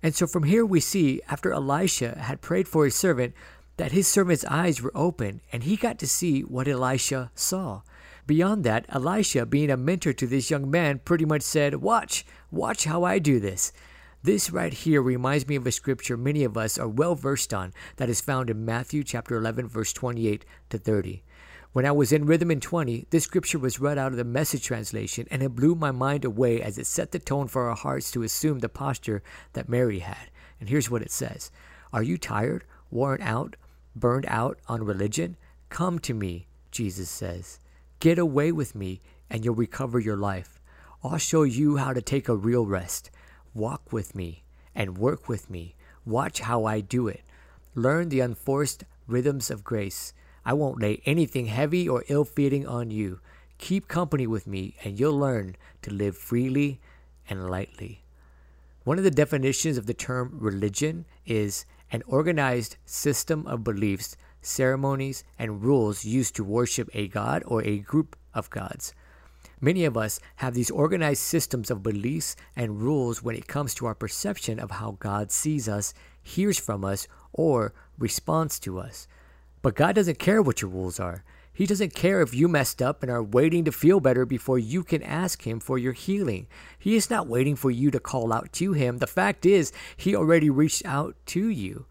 And 0.04 0.14
so 0.14 0.28
from 0.28 0.44
here 0.44 0.66
we 0.66 0.80
see, 0.80 1.22
after 1.28 1.52
Elisha 1.52 2.20
had 2.20 2.42
prayed 2.42 2.68
for 2.68 2.86
his 2.86 2.96
servant, 2.96 3.34
that 3.78 3.92
his 3.92 4.08
servant's 4.08 4.46
eyes 4.46 4.82
were 4.82 4.92
open 4.96 5.42
and 5.52 5.64
he 5.64 5.76
got 5.76 5.98
to 6.00 6.08
see 6.08 6.42
what 6.42 6.68
Elisha 6.68 7.32
saw. 7.34 7.82
Beyond 8.26 8.64
that, 8.66 8.86
Elisha, 8.90 9.46
being 9.46 9.72
a 9.72 9.78
mentor 9.78 10.14
to 10.14 10.28
this 10.28 10.52
young 10.52 10.70
man, 10.70 11.00
pretty 11.00 11.26
much 11.26 11.44
said, 11.44 11.76
Watch, 11.76 12.26
watch 12.52 12.84
how 12.84 13.04
I 13.04 13.20
do 13.20 13.40
this. 13.40 13.72
This 14.22 14.50
right 14.50 14.74
here 14.74 15.02
reminds 15.02 15.48
me 15.48 15.56
of 15.56 15.66
a 15.66 15.72
scripture 15.72 16.18
many 16.18 16.44
of 16.44 16.58
us 16.58 16.78
are 16.78 16.88
well 16.88 17.16
versed 17.16 17.54
on 17.54 17.72
that 17.96 18.10
is 18.10 18.20
found 18.20 18.50
in 18.50 18.66
Matthew 18.66 19.04
chapter 19.04 19.38
11 19.38 19.70
verse 19.70 19.94
28 19.94 20.44
to 20.70 20.78
30. 20.78 21.24
When 21.78 21.86
I 21.86 21.92
was 21.92 22.12
in 22.12 22.26
Rhythm 22.26 22.50
in 22.50 22.60
20, 22.60 23.06
this 23.12 23.26
scripture 23.26 23.60
was 23.60 23.80
read 23.80 24.00
out 24.00 24.12
of 24.12 24.18
the 24.18 24.24
message 24.24 24.64
translation, 24.64 25.28
and 25.30 25.44
it 25.44 25.54
blew 25.54 25.76
my 25.76 25.92
mind 25.92 26.26
away 26.26 26.60
as 26.60 26.80
it 26.80 26.88
set 26.88 27.12
the 27.12 27.20
tone 27.20 27.48
for 27.48 27.70
our 27.70 27.76
hearts 27.76 28.10
to 28.10 28.24
assume 28.24 28.58
the 28.58 28.68
posture 28.68 29.22
that 29.54 29.70
Mary 29.70 30.00
had. 30.00 30.32
And 30.60 30.70
here's 30.70 30.90
what 30.90 31.04
it 31.04 31.12
says 31.12 31.52
Are 31.94 32.02
you 32.02 32.18
tired, 32.18 32.64
worn 32.90 33.22
out, 33.22 33.58
burned 33.96 34.26
out 34.28 34.58
on 34.68 34.86
religion? 34.86 35.38
Come 35.70 36.00
to 36.00 36.16
me, 36.16 36.48
Jesus 36.72 37.12
says. 37.12 37.60
Get 38.00 38.18
away 38.18 38.52
with 38.52 38.74
me, 38.74 39.00
and 39.30 39.46
you'll 39.46 39.54
recover 39.54 40.00
your 40.00 40.18
life. 40.18 40.60
I'll 41.04 41.20
show 41.20 41.44
you 41.44 41.78
how 41.78 41.94
to 41.94 42.02
take 42.02 42.28
a 42.28 42.36
real 42.36 42.66
rest. 42.66 43.12
Walk 43.54 43.94
with 43.94 44.16
me 44.16 44.42
and 44.74 44.98
work 44.98 45.30
with 45.30 45.48
me. 45.48 45.76
Watch 46.08 46.40
how 46.40 46.66
I 46.66 46.82
do 46.82 47.08
it. 47.08 47.22
Learn 47.76 48.10
the 48.10 48.22
unforced 48.22 48.84
rhythms 49.06 49.52
of 49.52 49.64
grace. 49.64 50.12
I 50.48 50.54
won't 50.54 50.82
lay 50.82 51.02
anything 51.04 51.48
heavy 51.48 51.90
or 51.90 52.06
ill 52.08 52.24
fitting 52.24 52.66
on 52.66 52.90
you. 52.90 53.20
Keep 53.58 53.90
company 53.90 54.26
with 54.26 54.48
me, 54.48 54.78
and 54.82 54.98
you'll 54.98 55.20
learn 55.20 55.58
to 55.82 55.92
live 55.92 56.16
freely 56.16 56.80
and 57.30 57.50
lightly. 57.50 58.06
One 58.86 58.98
of 58.98 59.04
the 59.04 59.12
definitions 59.12 59.78
of 59.78 59.88
the 59.88 59.94
term 59.94 60.38
religion 60.40 61.04
is 61.26 61.66
an 61.92 62.02
organized 62.08 62.78
system 62.86 63.46
of 63.46 63.66
beliefs, 63.66 64.16
ceremonies, 64.42 65.26
and 65.38 65.62
rules 65.62 66.06
used 66.06 66.38
to 66.38 66.46
worship 66.46 66.90
a 66.94 67.10
god 67.10 67.44
or 67.46 67.62
a 67.64 67.80
group 67.80 68.16
of 68.34 68.50
gods. 68.50 68.94
Many 69.60 69.84
of 69.84 69.98
us 69.98 70.18
have 70.38 70.54
these 70.54 70.72
organized 70.72 71.24
systems 71.24 71.70
of 71.70 71.84
beliefs 71.84 72.38
and 72.56 72.82
rules 72.82 73.22
when 73.22 73.36
it 73.36 73.48
comes 73.48 73.76
to 73.76 73.86
our 73.86 73.96
perception 73.96 74.62
of 74.62 74.72
how 74.72 74.92
God 74.92 75.30
sees 75.30 75.68
us, 75.68 75.94
hears 76.24 76.58
from 76.58 76.86
us, 76.86 77.06
or 77.34 77.74
responds 78.00 78.62
to 78.62 78.80
us. 78.80 79.10
But 79.62 79.76
God 79.76 79.96
doesn't 79.96 80.20
care 80.20 80.42
what 80.42 80.62
your 80.62 80.72
rules 80.72 81.00
are. 81.00 81.24
He 81.58 81.66
doesn't 81.66 81.96
care 81.96 82.22
if 82.22 82.36
you 82.36 82.48
messed 82.48 82.84
up 82.84 83.02
and 83.02 83.12
are 83.12 83.24
waiting 83.24 83.66
to 83.66 83.72
feel 83.72 84.00
better 84.00 84.28
before 84.28 84.60
you 84.60 84.84
can 84.84 85.02
ask 85.02 85.42
Him 85.42 85.60
for 85.60 85.80
your 85.80 85.94
healing. 85.94 86.46
He 86.78 86.96
is 86.96 87.10
not 87.10 87.28
waiting 87.28 87.56
for 87.56 87.72
you 87.72 87.90
to 87.90 88.00
call 88.00 88.32
out 88.32 88.54
to 88.54 88.74
Him. 88.74 89.00
The 89.00 89.08
fact 89.08 89.44
is, 89.44 89.72
He 89.96 90.16
already 90.16 90.52
reached 90.52 90.86
out 90.86 91.16
to 91.28 91.48
you. 91.48 91.88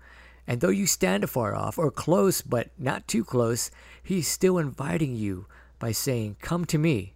And 0.46 0.60
though 0.60 0.68
you 0.68 0.86
stand 0.86 1.24
afar 1.24 1.56
off 1.56 1.78
or 1.78 1.90
close 1.90 2.42
but 2.42 2.70
not 2.78 3.08
too 3.08 3.24
close, 3.24 3.72
He's 4.00 4.28
still 4.28 4.56
inviting 4.56 5.16
you 5.16 5.46
by 5.80 5.90
saying, 5.90 6.36
Come 6.40 6.64
to 6.66 6.78
me. 6.78 7.14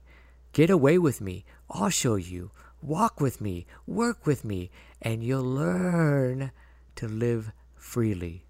Get 0.53 0.71
away 0.71 0.99
with 0.99 1.21
me. 1.21 1.45
I'll 1.71 1.91
show 1.91 2.17
you. 2.17 2.51
Walk 2.83 3.21
with 3.21 3.41
me. 3.41 3.65
Work 3.87 4.27
with 4.27 4.45
me. 4.45 4.73
And 5.01 5.23
you'll 5.23 5.45
learn 5.45 6.51
to 6.97 7.07
live 7.07 7.53
freely. 7.77 8.45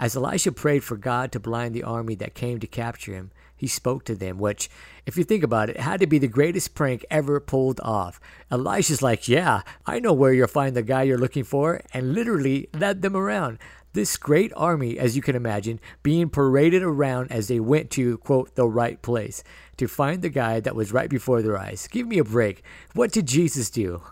As 0.00 0.16
Elisha 0.16 0.50
prayed 0.50 0.82
for 0.82 0.96
God 0.96 1.30
to 1.32 1.38
blind 1.38 1.74
the 1.74 1.82
army 1.82 2.14
that 2.14 2.32
came 2.32 2.58
to 2.60 2.66
capture 2.66 3.12
him, 3.12 3.32
he 3.54 3.66
spoke 3.66 4.06
to 4.06 4.14
them, 4.14 4.38
which, 4.38 4.70
if 5.04 5.18
you 5.18 5.24
think 5.24 5.44
about 5.44 5.68
it, 5.68 5.76
had 5.76 6.00
to 6.00 6.06
be 6.06 6.16
the 6.16 6.26
greatest 6.26 6.74
prank 6.74 7.04
ever 7.10 7.38
pulled 7.38 7.78
off. 7.82 8.18
Elisha's 8.50 9.02
like, 9.02 9.28
Yeah, 9.28 9.60
I 9.84 9.98
know 9.98 10.14
where 10.14 10.32
you'll 10.32 10.46
find 10.46 10.74
the 10.74 10.82
guy 10.82 11.02
you're 11.02 11.18
looking 11.18 11.44
for, 11.44 11.82
and 11.92 12.14
literally 12.14 12.70
led 12.72 13.02
them 13.02 13.14
around. 13.14 13.58
This 13.92 14.16
great 14.16 14.52
army, 14.54 15.00
as 15.00 15.16
you 15.16 15.22
can 15.22 15.34
imagine, 15.34 15.80
being 16.04 16.28
paraded 16.28 16.82
around 16.82 17.32
as 17.32 17.48
they 17.48 17.58
went 17.58 17.90
to, 17.92 18.18
quote, 18.18 18.54
the 18.54 18.68
right 18.68 19.02
place 19.02 19.42
to 19.78 19.88
find 19.88 20.22
the 20.22 20.28
guy 20.28 20.60
that 20.60 20.76
was 20.76 20.92
right 20.92 21.10
before 21.10 21.42
their 21.42 21.58
eyes. 21.58 21.88
Give 21.88 22.06
me 22.06 22.18
a 22.18 22.24
break. 22.24 22.62
What 22.94 23.10
did 23.10 23.26
Jesus 23.26 23.68
do? 23.68 24.02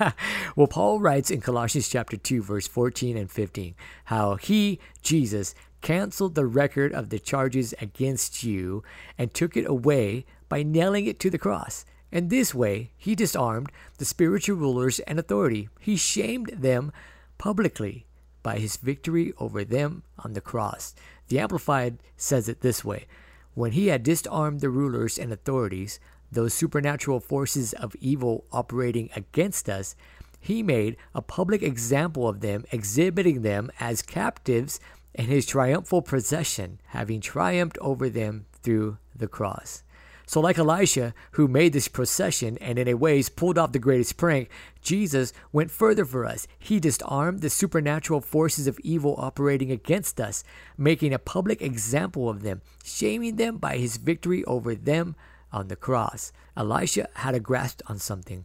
well, 0.56 0.66
Paul 0.66 0.98
writes 0.98 1.30
in 1.30 1.40
Colossians 1.40 1.88
chapter 1.88 2.16
2, 2.16 2.42
verse 2.42 2.66
14 2.66 3.16
and 3.16 3.30
15, 3.30 3.76
how 4.06 4.34
he, 4.34 4.80
Jesus, 5.02 5.54
canceled 5.82 6.34
the 6.34 6.46
record 6.46 6.92
of 6.92 7.10
the 7.10 7.20
charges 7.20 7.74
against 7.80 8.42
you 8.42 8.82
and 9.16 9.32
took 9.32 9.56
it 9.56 9.68
away 9.68 10.24
by 10.48 10.64
nailing 10.64 11.06
it 11.06 11.20
to 11.20 11.30
the 11.30 11.38
cross. 11.38 11.84
And 12.10 12.28
this 12.28 12.54
way, 12.54 12.90
he 12.96 13.14
disarmed 13.14 13.70
the 13.98 14.04
spiritual 14.04 14.56
rulers 14.56 14.98
and 15.00 15.16
authority. 15.16 15.68
He 15.78 15.96
shamed 15.96 16.48
them 16.48 16.90
publicly 17.36 18.07
by 18.48 18.58
his 18.58 18.78
victory 18.78 19.30
over 19.38 19.62
them 19.62 20.02
on 20.20 20.32
the 20.32 20.40
cross. 20.40 20.94
The 21.28 21.38
Amplified 21.38 21.98
says 22.16 22.48
it 22.48 22.62
this 22.62 22.82
way 22.82 23.06
When 23.52 23.72
he 23.72 23.88
had 23.88 24.02
disarmed 24.02 24.62
the 24.62 24.70
rulers 24.70 25.18
and 25.18 25.30
authorities, 25.30 26.00
those 26.32 26.54
supernatural 26.54 27.20
forces 27.20 27.74
of 27.74 27.94
evil 28.00 28.46
operating 28.50 29.10
against 29.14 29.68
us, 29.68 29.94
he 30.40 30.62
made 30.62 30.96
a 31.14 31.20
public 31.20 31.62
example 31.62 32.26
of 32.26 32.40
them, 32.40 32.64
exhibiting 32.72 33.42
them 33.42 33.70
as 33.80 34.00
captives 34.00 34.80
in 35.12 35.26
his 35.26 35.44
triumphal 35.44 36.00
procession, 36.00 36.80
having 36.86 37.20
triumphed 37.20 37.76
over 37.82 38.08
them 38.08 38.46
through 38.62 38.96
the 39.14 39.28
cross. 39.28 39.82
So, 40.28 40.40
like 40.40 40.58
Elisha, 40.58 41.14
who 41.32 41.48
made 41.48 41.72
this 41.72 41.88
procession 41.88 42.58
and 42.58 42.78
in 42.78 42.86
a 42.86 42.92
ways 42.92 43.30
pulled 43.30 43.56
off 43.56 43.72
the 43.72 43.78
greatest 43.78 44.18
prank, 44.18 44.50
Jesus 44.82 45.32
went 45.52 45.70
further 45.70 46.04
for 46.04 46.26
us. 46.26 46.46
He 46.58 46.78
disarmed 46.78 47.40
the 47.40 47.48
supernatural 47.48 48.20
forces 48.20 48.66
of 48.66 48.78
evil 48.80 49.14
operating 49.16 49.70
against 49.70 50.20
us, 50.20 50.44
making 50.76 51.14
a 51.14 51.18
public 51.18 51.62
example 51.62 52.28
of 52.28 52.42
them, 52.42 52.60
shaming 52.84 53.36
them 53.36 53.56
by 53.56 53.78
his 53.78 53.96
victory 53.96 54.44
over 54.44 54.74
them 54.74 55.16
on 55.50 55.68
the 55.68 55.76
cross. 55.76 56.30
Elisha 56.54 57.08
had 57.14 57.34
a 57.34 57.40
grasp 57.40 57.80
on 57.86 57.96
something. 57.96 58.44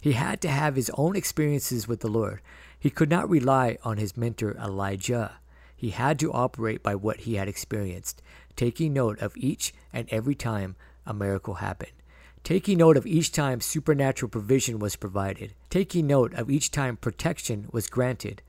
He 0.00 0.12
had 0.12 0.40
to 0.42 0.48
have 0.48 0.76
his 0.76 0.92
own 0.94 1.16
experiences 1.16 1.88
with 1.88 1.98
the 1.98 2.06
Lord. 2.06 2.42
He 2.78 2.90
could 2.90 3.10
not 3.10 3.28
rely 3.28 3.76
on 3.82 3.96
his 3.96 4.16
mentor 4.16 4.52
Elijah. 4.52 5.32
He 5.74 5.90
had 5.90 6.16
to 6.20 6.32
operate 6.32 6.84
by 6.84 6.94
what 6.94 7.22
he 7.22 7.34
had 7.34 7.48
experienced, 7.48 8.22
taking 8.54 8.92
note 8.92 9.18
of 9.18 9.36
each 9.36 9.74
and 9.92 10.08
every 10.12 10.36
time 10.36 10.76
a 11.06 11.14
miracle 11.14 11.54
happened. 11.54 11.92
Taking 12.42 12.78
note 12.78 12.96
of 12.96 13.06
each 13.06 13.32
time 13.32 13.60
supernatural 13.60 14.28
provision 14.28 14.78
was 14.78 14.96
provided. 14.96 15.54
Taking 15.70 16.06
note 16.06 16.34
of 16.34 16.50
each 16.50 16.70
time 16.70 16.96
protection 16.96 17.68
was 17.72 17.86
granted. 17.86 18.42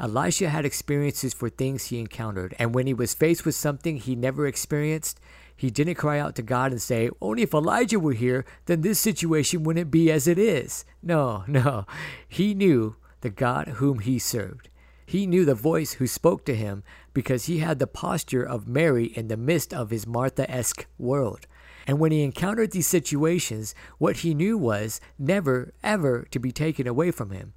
Elisha 0.00 0.48
had 0.48 0.64
experiences 0.64 1.34
for 1.34 1.48
things 1.48 1.86
he 1.86 1.98
encountered, 1.98 2.54
and 2.58 2.74
when 2.74 2.86
he 2.86 2.94
was 2.94 3.14
faced 3.14 3.44
with 3.44 3.54
something 3.54 3.96
he 3.96 4.14
never 4.14 4.46
experienced, 4.46 5.18
he 5.56 5.70
didn't 5.70 5.96
cry 5.96 6.20
out 6.20 6.36
to 6.36 6.42
God 6.42 6.70
and 6.70 6.80
say, 6.80 7.10
Only 7.20 7.42
if 7.42 7.52
Elijah 7.52 7.98
were 7.98 8.12
here, 8.12 8.44
then 8.66 8.82
this 8.82 9.00
situation 9.00 9.64
wouldn't 9.64 9.90
be 9.90 10.12
as 10.12 10.28
it 10.28 10.38
is. 10.38 10.84
No, 11.02 11.42
no. 11.48 11.84
He 12.28 12.54
knew 12.54 12.94
the 13.22 13.30
God 13.30 13.68
whom 13.68 13.98
he 13.98 14.20
served. 14.20 14.68
He 15.04 15.26
knew 15.26 15.44
the 15.44 15.54
voice 15.54 15.94
who 15.94 16.06
spoke 16.06 16.44
to 16.44 16.54
him 16.54 16.84
because 17.12 17.46
he 17.46 17.58
had 17.58 17.78
the 17.78 17.86
posture 17.86 18.44
of 18.44 18.68
Mary 18.68 19.06
in 19.06 19.28
the 19.28 19.36
midst 19.36 19.74
of 19.74 19.90
his 19.90 20.06
Martha 20.06 20.48
esque 20.48 20.86
world. 20.98 21.46
And 21.88 21.98
when 21.98 22.12
he 22.12 22.22
encountered 22.22 22.72
these 22.72 22.86
situations, 22.86 23.74
what 23.96 24.18
he 24.18 24.34
knew 24.34 24.58
was 24.58 25.00
never, 25.18 25.72
ever 25.82 26.28
to 26.30 26.38
be 26.38 26.52
taken 26.52 26.86
away 26.86 27.10
from 27.10 27.30
him. 27.30 27.54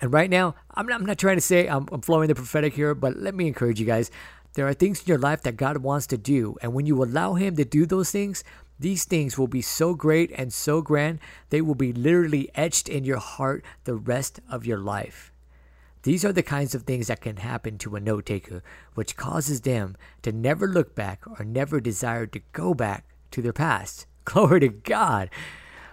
And 0.00 0.12
right 0.12 0.28
now, 0.28 0.56
I'm 0.74 0.86
not, 0.86 1.00
I'm 1.00 1.06
not 1.06 1.18
trying 1.18 1.36
to 1.36 1.40
say 1.40 1.68
I'm, 1.68 1.86
I'm 1.92 2.00
flowing 2.00 2.26
the 2.26 2.34
prophetic 2.34 2.74
here, 2.74 2.96
but 2.96 3.16
let 3.16 3.32
me 3.32 3.46
encourage 3.46 3.78
you 3.78 3.86
guys. 3.86 4.10
There 4.54 4.66
are 4.66 4.74
things 4.74 5.00
in 5.00 5.06
your 5.06 5.18
life 5.18 5.42
that 5.42 5.56
God 5.56 5.76
wants 5.78 6.08
to 6.08 6.18
do. 6.18 6.56
And 6.60 6.74
when 6.74 6.84
you 6.84 7.00
allow 7.00 7.34
Him 7.34 7.54
to 7.56 7.64
do 7.64 7.86
those 7.86 8.10
things, 8.10 8.42
these 8.80 9.04
things 9.04 9.38
will 9.38 9.46
be 9.46 9.62
so 9.62 9.94
great 9.94 10.32
and 10.34 10.52
so 10.52 10.82
grand, 10.82 11.20
they 11.50 11.60
will 11.60 11.76
be 11.76 11.92
literally 11.92 12.50
etched 12.56 12.88
in 12.88 13.04
your 13.04 13.18
heart 13.18 13.64
the 13.84 13.94
rest 13.94 14.40
of 14.50 14.66
your 14.66 14.78
life. 14.78 15.32
These 16.02 16.24
are 16.24 16.32
the 16.32 16.42
kinds 16.42 16.74
of 16.74 16.82
things 16.82 17.06
that 17.06 17.20
can 17.20 17.36
happen 17.36 17.78
to 17.78 17.94
a 17.94 18.00
note 18.00 18.26
taker, 18.26 18.64
which 18.94 19.16
causes 19.16 19.60
them 19.60 19.96
to 20.22 20.32
never 20.32 20.66
look 20.66 20.96
back 20.96 21.20
or 21.38 21.44
never 21.44 21.78
desire 21.78 22.26
to 22.26 22.40
go 22.52 22.74
back 22.74 23.04
to 23.32 23.42
their 23.42 23.52
past. 23.52 24.06
Glory 24.24 24.60
to 24.60 24.68
God. 24.68 25.30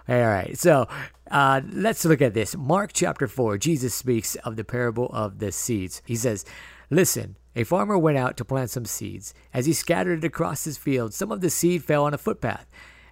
All 0.08 0.16
right, 0.16 0.56
so 0.56 0.88
uh, 1.30 1.60
let's 1.70 2.04
look 2.04 2.22
at 2.22 2.34
this. 2.34 2.56
Mark 2.56 2.92
chapter 2.94 3.26
4, 3.26 3.58
Jesus 3.58 3.94
speaks 3.94 4.36
of 4.36 4.56
the 4.56 4.64
parable 4.64 5.10
of 5.12 5.38
the 5.38 5.52
seeds. 5.52 6.00
He 6.06 6.16
says, 6.16 6.44
Listen, 6.90 7.36
a 7.54 7.64
farmer 7.64 7.98
went 7.98 8.16
out 8.16 8.36
to 8.38 8.44
plant 8.44 8.70
some 8.70 8.86
seeds. 8.86 9.34
As 9.52 9.66
he 9.66 9.72
scattered 9.72 10.24
it 10.24 10.26
across 10.26 10.64
his 10.64 10.78
field, 10.78 11.12
some 11.12 11.30
of 11.30 11.40
the 11.40 11.50
seed 11.50 11.84
fell 11.84 12.04
on 12.04 12.14
a 12.14 12.18
footpath, 12.18 12.66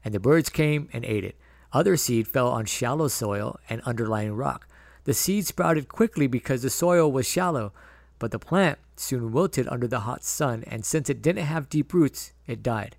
and 0.05 0.15
the 0.15 0.21
birds 0.21 0.49
came 0.49 0.89
and 0.93 1.05
ate 1.05 1.25
it. 1.25 1.37
Other 1.73 1.97
seed 1.97 2.29
fell 2.29 2.49
on 2.49 2.65
shallow 2.65 3.09
soil 3.09 3.59
and 3.69 3.83
underlying 3.83 4.35
rock. 4.35 4.67
The 5.05 5.15
seed 5.15 5.47
sprouted 5.47 5.89
quickly 5.89 6.27
because 6.27 6.63
the 6.63 6.71
soil 6.71 7.13
was 7.13 7.29
shallow, 7.29 7.73
but 8.19 8.31
the 8.31 8.39
plant 8.39 8.79
soon 8.97 9.33
wilted 9.33 9.69
under 9.69 9.87
the 9.87 10.01
hot 10.01 10.25
sun, 10.25 10.65
and 10.67 10.85
since 10.85 11.11
it 11.11 11.21
didn't 11.21 11.45
have 11.45 11.69
deep 11.69 11.93
roots, 11.93 12.33
it 12.47 12.63
died. 12.63 12.97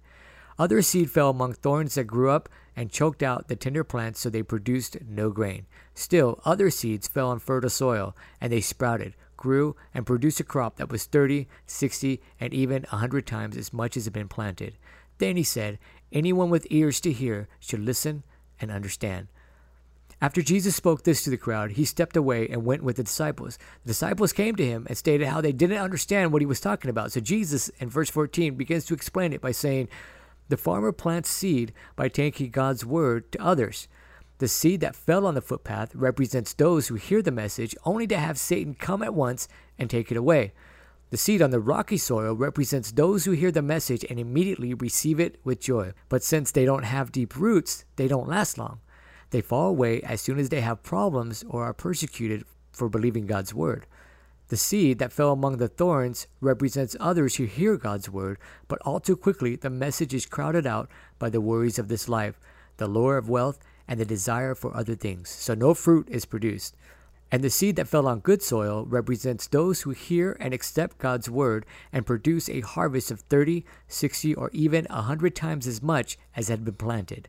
Other 0.60 0.82
seed 0.82 1.12
fell 1.12 1.30
among 1.30 1.54
thorns 1.54 1.96
that 1.96 2.06
grew 2.06 2.32
up 2.32 2.50
and 2.76 2.92
choked 2.92 3.22
out 3.22 3.48
the 3.48 3.56
tender 3.56 3.84
plants 3.84 4.20
so 4.20 4.30
they 4.30 4.44
produced 4.44 4.98
no 5.08 5.30
grain. 5.30 5.66
Still, 5.94 6.40
other 6.46 6.70
seeds 6.70 7.08
fell 7.08 7.30
on 7.30 7.40
fertile 7.40 7.70
soil, 7.70 8.16
and 8.42 8.52
they 8.52 8.62
sprouted, 8.62 9.16
grew, 9.36 9.76
and 9.94 10.06
produced 10.06 10.40
a 10.40 10.44
crop 10.44 10.78
that 10.78 10.92
was 10.92 11.06
30, 11.06 11.48
60, 11.66 12.22
and 12.40 12.54
even 12.54 12.86
a 12.86 12.98
100 12.98 13.26
times 13.26 13.58
as 13.58 13.74
much 13.74 13.98
as 13.98 14.06
had 14.06 14.14
been 14.14 14.28
planted. 14.28 14.76
Then 15.18 15.38
he 15.38 15.44
said, 15.44 15.80
Anyone 16.12 16.50
with 16.50 16.68
ears 16.70 17.02
to 17.02 17.12
hear 17.12 17.48
should 17.60 17.82
listen 17.82 18.24
and 18.60 18.72
understand. 18.72 19.28
After 20.20 20.42
Jesus 20.42 20.76
spoke 20.76 21.04
this 21.04 21.24
to 21.24 21.30
the 21.30 21.38
crowd, 21.38 21.72
he 21.72 21.86
stepped 21.86 22.18
away 22.18 22.48
and 22.48 22.66
went 22.66 22.82
with 22.82 22.96
the 22.96 23.04
disciples. 23.04 23.60
The 23.84 23.90
disciples 23.90 24.34
came 24.34 24.56
to 24.56 24.66
him 24.66 24.88
and 24.88 24.98
stated 24.98 25.28
how 25.28 25.42
they 25.42 25.52
didn't 25.52 25.78
understand 25.78 26.32
what 26.32 26.42
he 26.42 26.48
was 26.48 26.60
talking 26.60 26.90
about. 26.90 27.12
So 27.12 27.20
Jesus, 27.20 27.70
in 27.80 27.90
verse 27.90 28.10
14, 28.10 28.56
begins 28.56 28.86
to 28.86 28.96
explain 28.96 29.32
it 29.32 29.42
by 29.42 29.52
saying, 29.52 29.90
the 30.50 30.58
farmer 30.58 30.92
plants 30.92 31.30
seed 31.30 31.74
by 31.96 32.10
taking 32.10 32.50
God's 32.50 32.86
word 32.86 33.32
to 33.32 33.42
others. 33.42 33.88
The 34.40 34.48
seed 34.48 34.82
that 34.82 34.96
fell 34.96 35.26
on 35.26 35.34
the 35.34 35.42
footpath 35.42 35.96
represents 35.96 36.54
those 36.54 36.88
who 36.88 36.96
hear 36.96 37.22
the 37.22 37.32
message 37.32 37.76
only 37.86 38.06
to 38.08 38.18
have 38.18 38.38
Satan 38.38 38.76
come 38.76 39.02
at 39.02 39.14
once 39.14 39.48
and 39.80 39.90
take 39.90 40.12
it 40.12 40.18
away. 40.18 40.54
The 41.10 41.18
seed 41.18 41.42
on 41.42 41.52
the 41.52 41.60
rocky 41.60 41.98
soil 41.98 42.36
represents 42.36 42.92
those 42.92 43.26
who 43.26 43.32
hear 43.32 43.52
the 43.52 43.62
message 43.62 44.06
and 44.10 44.20
immediately 44.20 44.74
receive 44.74 45.20
it 45.20 45.40
with 45.44 45.62
joy. 45.62 45.94
But 46.10 46.22
since 46.22 46.52
they 46.52 46.66
don't 46.66 46.84
have 46.84 47.12
deep 47.12 47.38
roots, 47.38 47.86
they 47.96 48.08
don't 48.08 48.28
last 48.28 48.58
long. 48.58 48.80
They 49.30 49.42
fall 49.42 49.70
away 49.70 50.02
as 50.02 50.22
soon 50.22 50.38
as 50.38 50.50
they 50.50 50.62
have 50.62 50.84
problems 50.84 51.44
or 51.50 51.64
are 51.64 51.74
persecuted 51.74 52.44
for 52.72 52.90
believing 52.90 53.26
God's 53.26 53.54
word. 53.54 53.88
The 54.50 54.58
seed 54.58 55.00
that 55.00 55.12
fell 55.12 55.34
among 55.34 55.58
the 55.58 55.68
thorns 55.68 56.28
represents 56.40 56.96
others 57.00 57.36
who 57.36 57.44
hear 57.44 57.76
God's 57.76 58.10
word, 58.10 58.38
but 58.70 58.82
all 58.84 59.02
too 59.02 59.18
quickly 59.18 59.58
the 59.58 59.70
message 59.70 60.14
is 60.14 60.26
crowded 60.26 60.66
out 60.66 60.90
by 61.20 61.30
the 61.30 61.42
worries 61.42 61.78
of 61.78 61.90
this 61.90 62.08
life, 62.08 62.40
the 62.78 62.88
lure 62.88 63.18
of 63.18 63.28
wealth, 63.28 63.60
and 63.90 64.00
the 64.00 64.06
desire 64.06 64.56
for 64.56 64.76
other 64.76 64.96
things. 64.96 65.30
So 65.30 65.54
no 65.54 65.74
fruit 65.74 66.08
is 66.10 66.26
produced. 66.26 66.76
And 67.30 67.44
the 67.44 67.50
seed 67.50 67.76
that 67.76 67.90
fell 67.90 68.08
on 68.08 68.22
good 68.22 68.42
soil 68.42 68.86
represents 68.86 69.48
those 69.48 69.82
who 69.82 69.90
hear 69.90 70.38
and 70.40 70.54
accept 70.54 70.98
God's 70.98 71.30
word 71.30 71.66
and 71.92 72.06
produce 72.06 72.48
a 72.48 72.62
harvest 72.62 73.12
of 73.12 73.20
30, 73.22 73.66
60, 73.90 74.34
or 74.36 74.50
even 74.54 74.88
a 74.90 74.96
100 74.96 75.36
times 75.36 75.68
as 75.68 75.84
much 75.84 76.18
as 76.38 76.48
had 76.48 76.64
been 76.64 76.76
planted. 76.76 77.28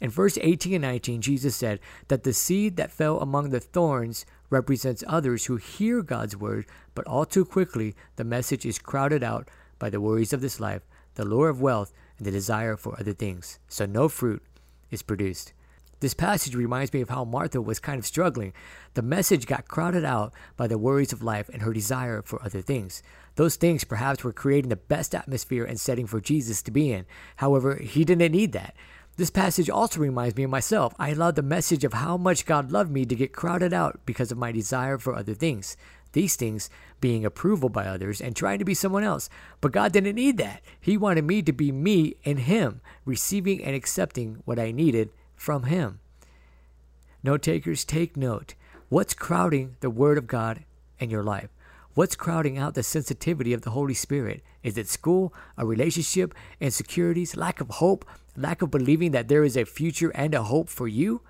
In 0.00 0.10
verse 0.10 0.38
18 0.40 0.74
and 0.74 0.82
19, 0.82 1.20
Jesus 1.20 1.54
said 1.54 1.78
that 2.08 2.24
the 2.24 2.32
seed 2.32 2.76
that 2.76 2.90
fell 2.90 3.20
among 3.20 3.50
the 3.50 3.60
thorns 3.60 4.26
represents 4.50 5.04
others 5.06 5.46
who 5.46 5.56
hear 5.56 6.02
God's 6.02 6.36
word, 6.36 6.66
but 6.94 7.06
all 7.06 7.24
too 7.24 7.44
quickly 7.44 7.94
the 8.16 8.24
message 8.24 8.64
is 8.64 8.78
crowded 8.78 9.22
out 9.22 9.48
by 9.78 9.90
the 9.90 10.00
worries 10.00 10.32
of 10.32 10.40
this 10.40 10.60
life, 10.60 10.82
the 11.14 11.24
lure 11.24 11.48
of 11.48 11.60
wealth, 11.60 11.92
and 12.16 12.26
the 12.26 12.30
desire 12.30 12.76
for 12.76 12.98
other 12.98 13.12
things. 13.12 13.58
So 13.68 13.86
no 13.86 14.08
fruit 14.08 14.42
is 14.90 15.02
produced. 15.02 15.52
This 16.00 16.14
passage 16.14 16.54
reminds 16.54 16.92
me 16.92 17.00
of 17.00 17.08
how 17.08 17.24
Martha 17.24 17.60
was 17.60 17.80
kind 17.80 17.98
of 17.98 18.06
struggling. 18.06 18.52
The 18.94 19.02
message 19.02 19.46
got 19.46 19.66
crowded 19.66 20.04
out 20.04 20.32
by 20.56 20.68
the 20.68 20.78
worries 20.78 21.12
of 21.12 21.24
life 21.24 21.48
and 21.48 21.62
her 21.62 21.72
desire 21.72 22.22
for 22.22 22.40
other 22.44 22.60
things. 22.60 23.02
Those 23.34 23.56
things 23.56 23.82
perhaps 23.82 24.22
were 24.22 24.32
creating 24.32 24.68
the 24.68 24.76
best 24.76 25.12
atmosphere 25.12 25.64
and 25.64 25.78
setting 25.80 26.06
for 26.06 26.20
Jesus 26.20 26.62
to 26.62 26.70
be 26.70 26.92
in. 26.92 27.04
However, 27.36 27.76
he 27.76 28.04
didn't 28.04 28.32
need 28.32 28.52
that. 28.52 28.76
This 29.18 29.30
passage 29.30 29.68
also 29.68 29.98
reminds 29.98 30.36
me 30.36 30.44
of 30.44 30.50
myself. 30.50 30.94
I 30.96 31.10
allowed 31.10 31.34
the 31.34 31.42
message 31.42 31.82
of 31.82 31.92
how 31.92 32.16
much 32.16 32.46
God 32.46 32.70
loved 32.70 32.92
me 32.92 33.04
to 33.04 33.16
get 33.16 33.32
crowded 33.32 33.72
out 33.72 33.98
because 34.06 34.30
of 34.30 34.38
my 34.38 34.52
desire 34.52 34.96
for 34.96 35.12
other 35.12 35.34
things. 35.34 35.76
These 36.12 36.36
things 36.36 36.70
being 37.00 37.24
approval 37.24 37.68
by 37.68 37.86
others 37.86 38.20
and 38.20 38.36
trying 38.36 38.60
to 38.60 38.64
be 38.64 38.74
someone 38.74 39.02
else. 39.02 39.28
But 39.60 39.72
God 39.72 39.90
didn't 39.90 40.14
need 40.14 40.36
that. 40.36 40.62
He 40.80 40.96
wanted 40.96 41.24
me 41.24 41.42
to 41.42 41.52
be 41.52 41.72
me 41.72 42.14
and 42.24 42.38
Him, 42.38 42.80
receiving 43.04 43.64
and 43.64 43.74
accepting 43.74 44.40
what 44.44 44.60
I 44.60 44.70
needed 44.70 45.10
from 45.34 45.64
Him. 45.64 45.98
Note 47.24 47.42
takers, 47.42 47.84
take 47.84 48.16
note. 48.16 48.54
What's 48.88 49.14
crowding 49.14 49.74
the 49.80 49.90
Word 49.90 50.16
of 50.16 50.28
God 50.28 50.62
in 51.00 51.10
your 51.10 51.24
life? 51.24 51.48
What's 51.94 52.14
crowding 52.14 52.56
out 52.56 52.74
the 52.74 52.84
sensitivity 52.84 53.52
of 53.52 53.62
the 53.62 53.70
Holy 53.70 53.94
Spirit? 53.94 54.44
Is 54.62 54.76
it 54.76 54.88
school, 54.88 55.32
a 55.56 55.64
relationship, 55.64 56.34
insecurities, 56.60 57.36
lack 57.36 57.60
of 57.60 57.68
hope, 57.68 58.04
lack 58.36 58.62
of 58.62 58.70
believing 58.70 59.12
that 59.12 59.28
there 59.28 59.44
is 59.44 59.56
a 59.56 59.64
future 59.64 60.10
and 60.10 60.34
a 60.34 60.42
hope 60.42 60.68
for 60.68 60.88
you? 60.88 61.22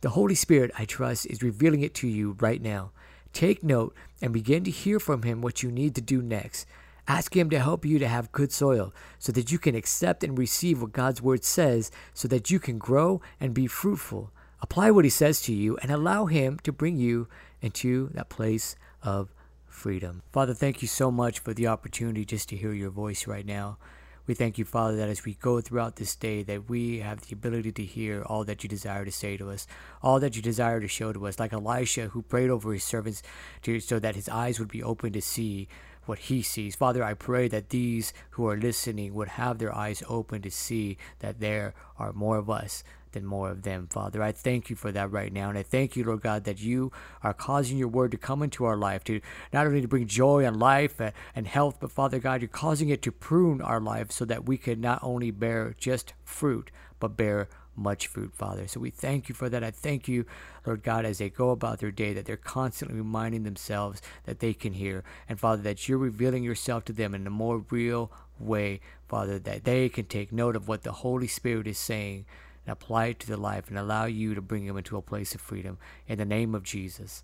The 0.00 0.10
Holy 0.10 0.34
Spirit, 0.34 0.70
I 0.78 0.84
trust, 0.84 1.26
is 1.26 1.42
revealing 1.42 1.82
it 1.82 1.94
to 1.94 2.08
you 2.08 2.36
right 2.40 2.62
now. 2.62 2.92
Take 3.32 3.62
note 3.62 3.94
and 4.22 4.32
begin 4.32 4.64
to 4.64 4.70
hear 4.70 4.98
from 5.00 5.22
Him 5.22 5.40
what 5.40 5.62
you 5.62 5.70
need 5.70 5.94
to 5.96 6.00
do 6.00 6.22
next. 6.22 6.66
Ask 7.06 7.36
Him 7.36 7.50
to 7.50 7.58
help 7.58 7.84
you 7.84 7.98
to 7.98 8.08
have 8.08 8.32
good 8.32 8.52
soil 8.52 8.92
so 9.18 9.32
that 9.32 9.50
you 9.50 9.58
can 9.58 9.74
accept 9.74 10.22
and 10.22 10.36
receive 10.36 10.80
what 10.80 10.92
God's 10.92 11.22
Word 11.22 11.44
says 11.44 11.90
so 12.14 12.28
that 12.28 12.50
you 12.50 12.58
can 12.58 12.78
grow 12.78 13.20
and 13.40 13.54
be 13.54 13.66
fruitful. 13.66 14.30
Apply 14.60 14.90
what 14.90 15.04
He 15.04 15.10
says 15.10 15.40
to 15.42 15.52
you 15.52 15.76
and 15.78 15.90
allow 15.90 16.26
Him 16.26 16.58
to 16.64 16.72
bring 16.72 16.96
you 16.96 17.28
into 17.60 18.10
that 18.14 18.28
place 18.28 18.76
of 19.02 19.32
freedom. 19.78 20.22
Father, 20.32 20.54
thank 20.54 20.82
you 20.82 20.88
so 20.88 21.10
much 21.10 21.38
for 21.38 21.54
the 21.54 21.68
opportunity 21.68 22.24
just 22.24 22.48
to 22.48 22.56
hear 22.56 22.72
your 22.72 22.90
voice 22.90 23.26
right 23.26 23.46
now. 23.46 23.78
We 24.26 24.34
thank 24.34 24.58
you, 24.58 24.66
Father, 24.66 24.96
that 24.96 25.08
as 25.08 25.24
we 25.24 25.34
go 25.34 25.62
throughout 25.62 25.96
this 25.96 26.14
day, 26.14 26.42
that 26.42 26.68
we 26.68 26.98
have 26.98 27.22
the 27.22 27.32
ability 27.32 27.72
to 27.72 27.84
hear 27.84 28.22
all 28.26 28.44
that 28.44 28.62
you 28.62 28.68
desire 28.68 29.06
to 29.06 29.10
say 29.10 29.38
to 29.38 29.48
us, 29.48 29.66
all 30.02 30.20
that 30.20 30.36
you 30.36 30.42
desire 30.42 30.80
to 30.80 30.88
show 30.88 31.14
to 31.14 31.26
us, 31.26 31.38
like 31.38 31.54
Elisha 31.54 32.08
who 32.08 32.20
prayed 32.20 32.50
over 32.50 32.74
his 32.74 32.84
servants 32.84 33.22
to, 33.62 33.80
so 33.80 33.98
that 33.98 34.16
his 34.16 34.28
eyes 34.28 34.58
would 34.58 34.68
be 34.68 34.82
open 34.82 35.14
to 35.14 35.22
see 35.22 35.68
what 36.04 36.18
he 36.18 36.42
sees. 36.42 36.74
Father, 36.74 37.04
I 37.04 37.14
pray 37.14 37.48
that 37.48 37.70
these 37.70 38.12
who 38.30 38.46
are 38.48 38.56
listening 38.56 39.14
would 39.14 39.28
have 39.28 39.58
their 39.58 39.74
eyes 39.74 40.02
open 40.08 40.42
to 40.42 40.50
see 40.50 40.98
that 41.20 41.40
there 41.40 41.72
are 41.98 42.12
more 42.12 42.36
of 42.36 42.50
us 42.50 42.82
than 43.12 43.24
more 43.24 43.50
of 43.50 43.62
them, 43.62 43.88
Father. 43.90 44.22
I 44.22 44.32
thank 44.32 44.70
you 44.70 44.76
for 44.76 44.92
that 44.92 45.10
right 45.10 45.32
now. 45.32 45.48
And 45.48 45.58
I 45.58 45.62
thank 45.62 45.96
you, 45.96 46.04
Lord 46.04 46.22
God, 46.22 46.44
that 46.44 46.60
you 46.60 46.92
are 47.22 47.34
causing 47.34 47.78
your 47.78 47.88
word 47.88 48.10
to 48.12 48.18
come 48.18 48.42
into 48.42 48.64
our 48.64 48.76
life, 48.76 49.04
to 49.04 49.20
not 49.52 49.66
only 49.66 49.80
to 49.80 49.88
bring 49.88 50.06
joy 50.06 50.44
and 50.44 50.58
life 50.58 51.00
uh, 51.00 51.10
and 51.34 51.46
health, 51.46 51.78
but 51.80 51.92
Father 51.92 52.18
God, 52.18 52.40
you're 52.40 52.48
causing 52.48 52.88
it 52.88 53.02
to 53.02 53.12
prune 53.12 53.60
our 53.60 53.80
life 53.80 54.10
so 54.10 54.24
that 54.24 54.46
we 54.46 54.56
can 54.56 54.80
not 54.80 55.00
only 55.02 55.30
bear 55.30 55.74
just 55.78 56.12
fruit, 56.24 56.70
but 57.00 57.16
bear 57.16 57.48
much 57.78 58.08
fruit, 58.08 58.34
Father. 58.34 58.66
So 58.66 58.80
we 58.80 58.90
thank 58.90 59.28
you 59.28 59.34
for 59.34 59.48
that. 59.48 59.62
I 59.62 59.70
thank 59.70 60.08
you, 60.08 60.26
Lord 60.66 60.82
God, 60.82 61.04
as 61.04 61.18
they 61.18 61.30
go 61.30 61.50
about 61.50 61.78
their 61.78 61.90
day, 61.90 62.12
that 62.12 62.26
they're 62.26 62.36
constantly 62.36 62.98
reminding 62.98 63.44
themselves 63.44 64.02
that 64.24 64.40
they 64.40 64.52
can 64.52 64.74
hear. 64.74 65.04
And 65.28 65.38
Father, 65.38 65.62
that 65.62 65.88
you're 65.88 65.98
revealing 65.98 66.42
yourself 66.42 66.84
to 66.86 66.92
them 66.92 67.14
in 67.14 67.26
a 67.26 67.30
more 67.30 67.64
real 67.70 68.10
way, 68.38 68.80
Father, 69.08 69.38
that 69.38 69.64
they 69.64 69.88
can 69.88 70.06
take 70.06 70.32
note 70.32 70.56
of 70.56 70.68
what 70.68 70.82
the 70.82 70.92
Holy 70.92 71.28
Spirit 71.28 71.66
is 71.66 71.78
saying 71.78 72.26
and 72.68 72.72
apply 72.74 73.06
it 73.06 73.18
to 73.18 73.26
their 73.26 73.38
life 73.38 73.68
and 73.68 73.78
allow 73.78 74.04
you 74.04 74.34
to 74.34 74.42
bring 74.42 74.66
them 74.66 74.76
into 74.76 74.98
a 74.98 75.02
place 75.02 75.34
of 75.34 75.40
freedom. 75.40 75.78
In 76.06 76.18
the 76.18 76.26
name 76.26 76.54
of 76.54 76.62
Jesus. 76.62 77.22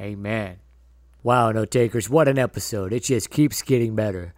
Amen. 0.00 0.56
Wow, 1.22 1.52
note 1.52 1.70
takers, 1.70 2.08
what 2.08 2.28
an 2.28 2.38
episode. 2.38 2.94
It 2.94 3.02
just 3.02 3.28
keeps 3.28 3.60
getting 3.60 3.94
better. 3.94 4.32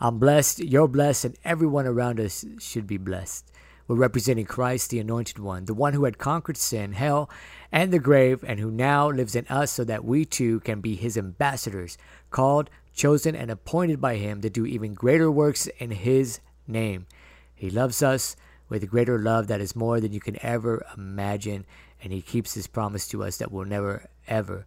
I'm 0.00 0.20
blessed, 0.20 0.60
you're 0.60 0.86
blessed, 0.86 1.24
and 1.24 1.36
everyone 1.44 1.86
around 1.86 2.20
us 2.20 2.44
should 2.60 2.86
be 2.86 2.96
blessed. 2.96 3.50
We're 3.88 3.96
representing 3.96 4.46
Christ, 4.46 4.90
the 4.90 5.00
Anointed 5.00 5.40
One, 5.40 5.64
the 5.64 5.74
one 5.74 5.94
who 5.94 6.04
had 6.04 6.16
conquered 6.16 6.58
sin, 6.58 6.92
hell, 6.92 7.28
and 7.72 7.92
the 7.92 7.98
grave, 7.98 8.44
and 8.46 8.60
who 8.60 8.70
now 8.70 9.10
lives 9.10 9.34
in 9.34 9.46
us 9.48 9.72
so 9.72 9.82
that 9.82 10.04
we 10.04 10.24
too 10.24 10.60
can 10.60 10.80
be 10.80 10.94
his 10.94 11.18
ambassadors, 11.18 11.98
called, 12.30 12.70
chosen, 12.94 13.34
and 13.34 13.50
appointed 13.50 14.00
by 14.00 14.14
him 14.14 14.40
to 14.42 14.50
do 14.50 14.64
even 14.64 14.94
greater 14.94 15.30
works 15.30 15.66
in 15.78 15.90
his 15.90 16.38
name. 16.68 17.06
He 17.52 17.68
loves 17.68 18.00
us 18.00 18.36
with 18.74 18.82
a 18.82 18.86
greater 18.86 19.20
love 19.20 19.46
that 19.46 19.60
is 19.60 19.76
more 19.76 20.00
than 20.00 20.12
you 20.12 20.18
can 20.18 20.36
ever 20.44 20.84
imagine. 20.96 21.64
And 22.02 22.12
He 22.12 22.20
keeps 22.20 22.54
His 22.54 22.66
promise 22.66 23.06
to 23.08 23.22
us 23.22 23.36
that 23.36 23.52
we'll 23.52 23.64
never, 23.64 24.10
ever 24.26 24.66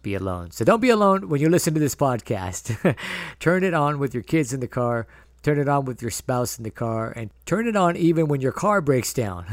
be 0.00 0.14
alone. 0.14 0.52
So 0.52 0.64
don't 0.64 0.78
be 0.80 0.90
alone 0.90 1.28
when 1.28 1.40
you 1.40 1.48
listen 1.48 1.74
to 1.74 1.80
this 1.80 1.96
podcast. 1.96 2.96
turn 3.40 3.64
it 3.64 3.74
on 3.74 3.98
with 3.98 4.14
your 4.14 4.22
kids 4.22 4.52
in 4.52 4.60
the 4.60 4.68
car, 4.68 5.08
turn 5.42 5.58
it 5.58 5.68
on 5.68 5.86
with 5.86 6.00
your 6.00 6.12
spouse 6.12 6.56
in 6.56 6.62
the 6.62 6.70
car, 6.70 7.10
and 7.10 7.30
turn 7.46 7.66
it 7.66 7.74
on 7.74 7.96
even 7.96 8.28
when 8.28 8.40
your 8.40 8.52
car 8.52 8.80
breaks 8.80 9.12
down. 9.12 9.44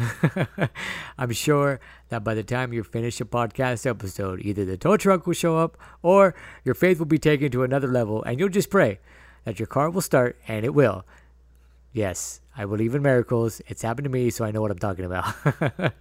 I'm 1.18 1.32
sure 1.32 1.80
that 2.10 2.24
by 2.24 2.36
the 2.36 2.44
time 2.44 2.74
you 2.74 2.84
finish 2.84 3.20
a 3.20 3.26
podcast 3.26 3.90
episode, 3.90 4.40
either 4.42 4.66
the 4.66 4.78
tow 4.78 4.98
truck 4.98 5.26
will 5.26 5.34
show 5.34 5.58
up 5.58 5.80
or 6.04 6.36
your 6.64 6.76
faith 6.76 7.00
will 7.00 7.08
be 7.08 7.18
taken 7.18 7.50
to 7.50 7.64
another 7.64 7.88
level, 7.88 8.22
and 8.22 8.40
you'll 8.40 8.50
just 8.50 8.70
pray 8.70 9.00
that 9.46 9.58
your 9.58 9.66
car 9.66 9.90
will 9.90 10.02
start, 10.02 10.38
and 10.48 10.64
it 10.64 10.76
will. 10.76 11.06
Yes, 11.92 12.42
I 12.58 12.66
believe 12.66 12.96
in 12.96 13.02
miracles. 13.02 13.62
It's 13.68 13.82
happened 13.82 14.06
to 14.06 14.10
me, 14.10 14.30
so 14.30 14.46
I 14.46 14.52
know 14.52 14.62
what 14.62 14.72
I'm 14.72 14.80
talking 14.80 15.06
about. 15.06 15.34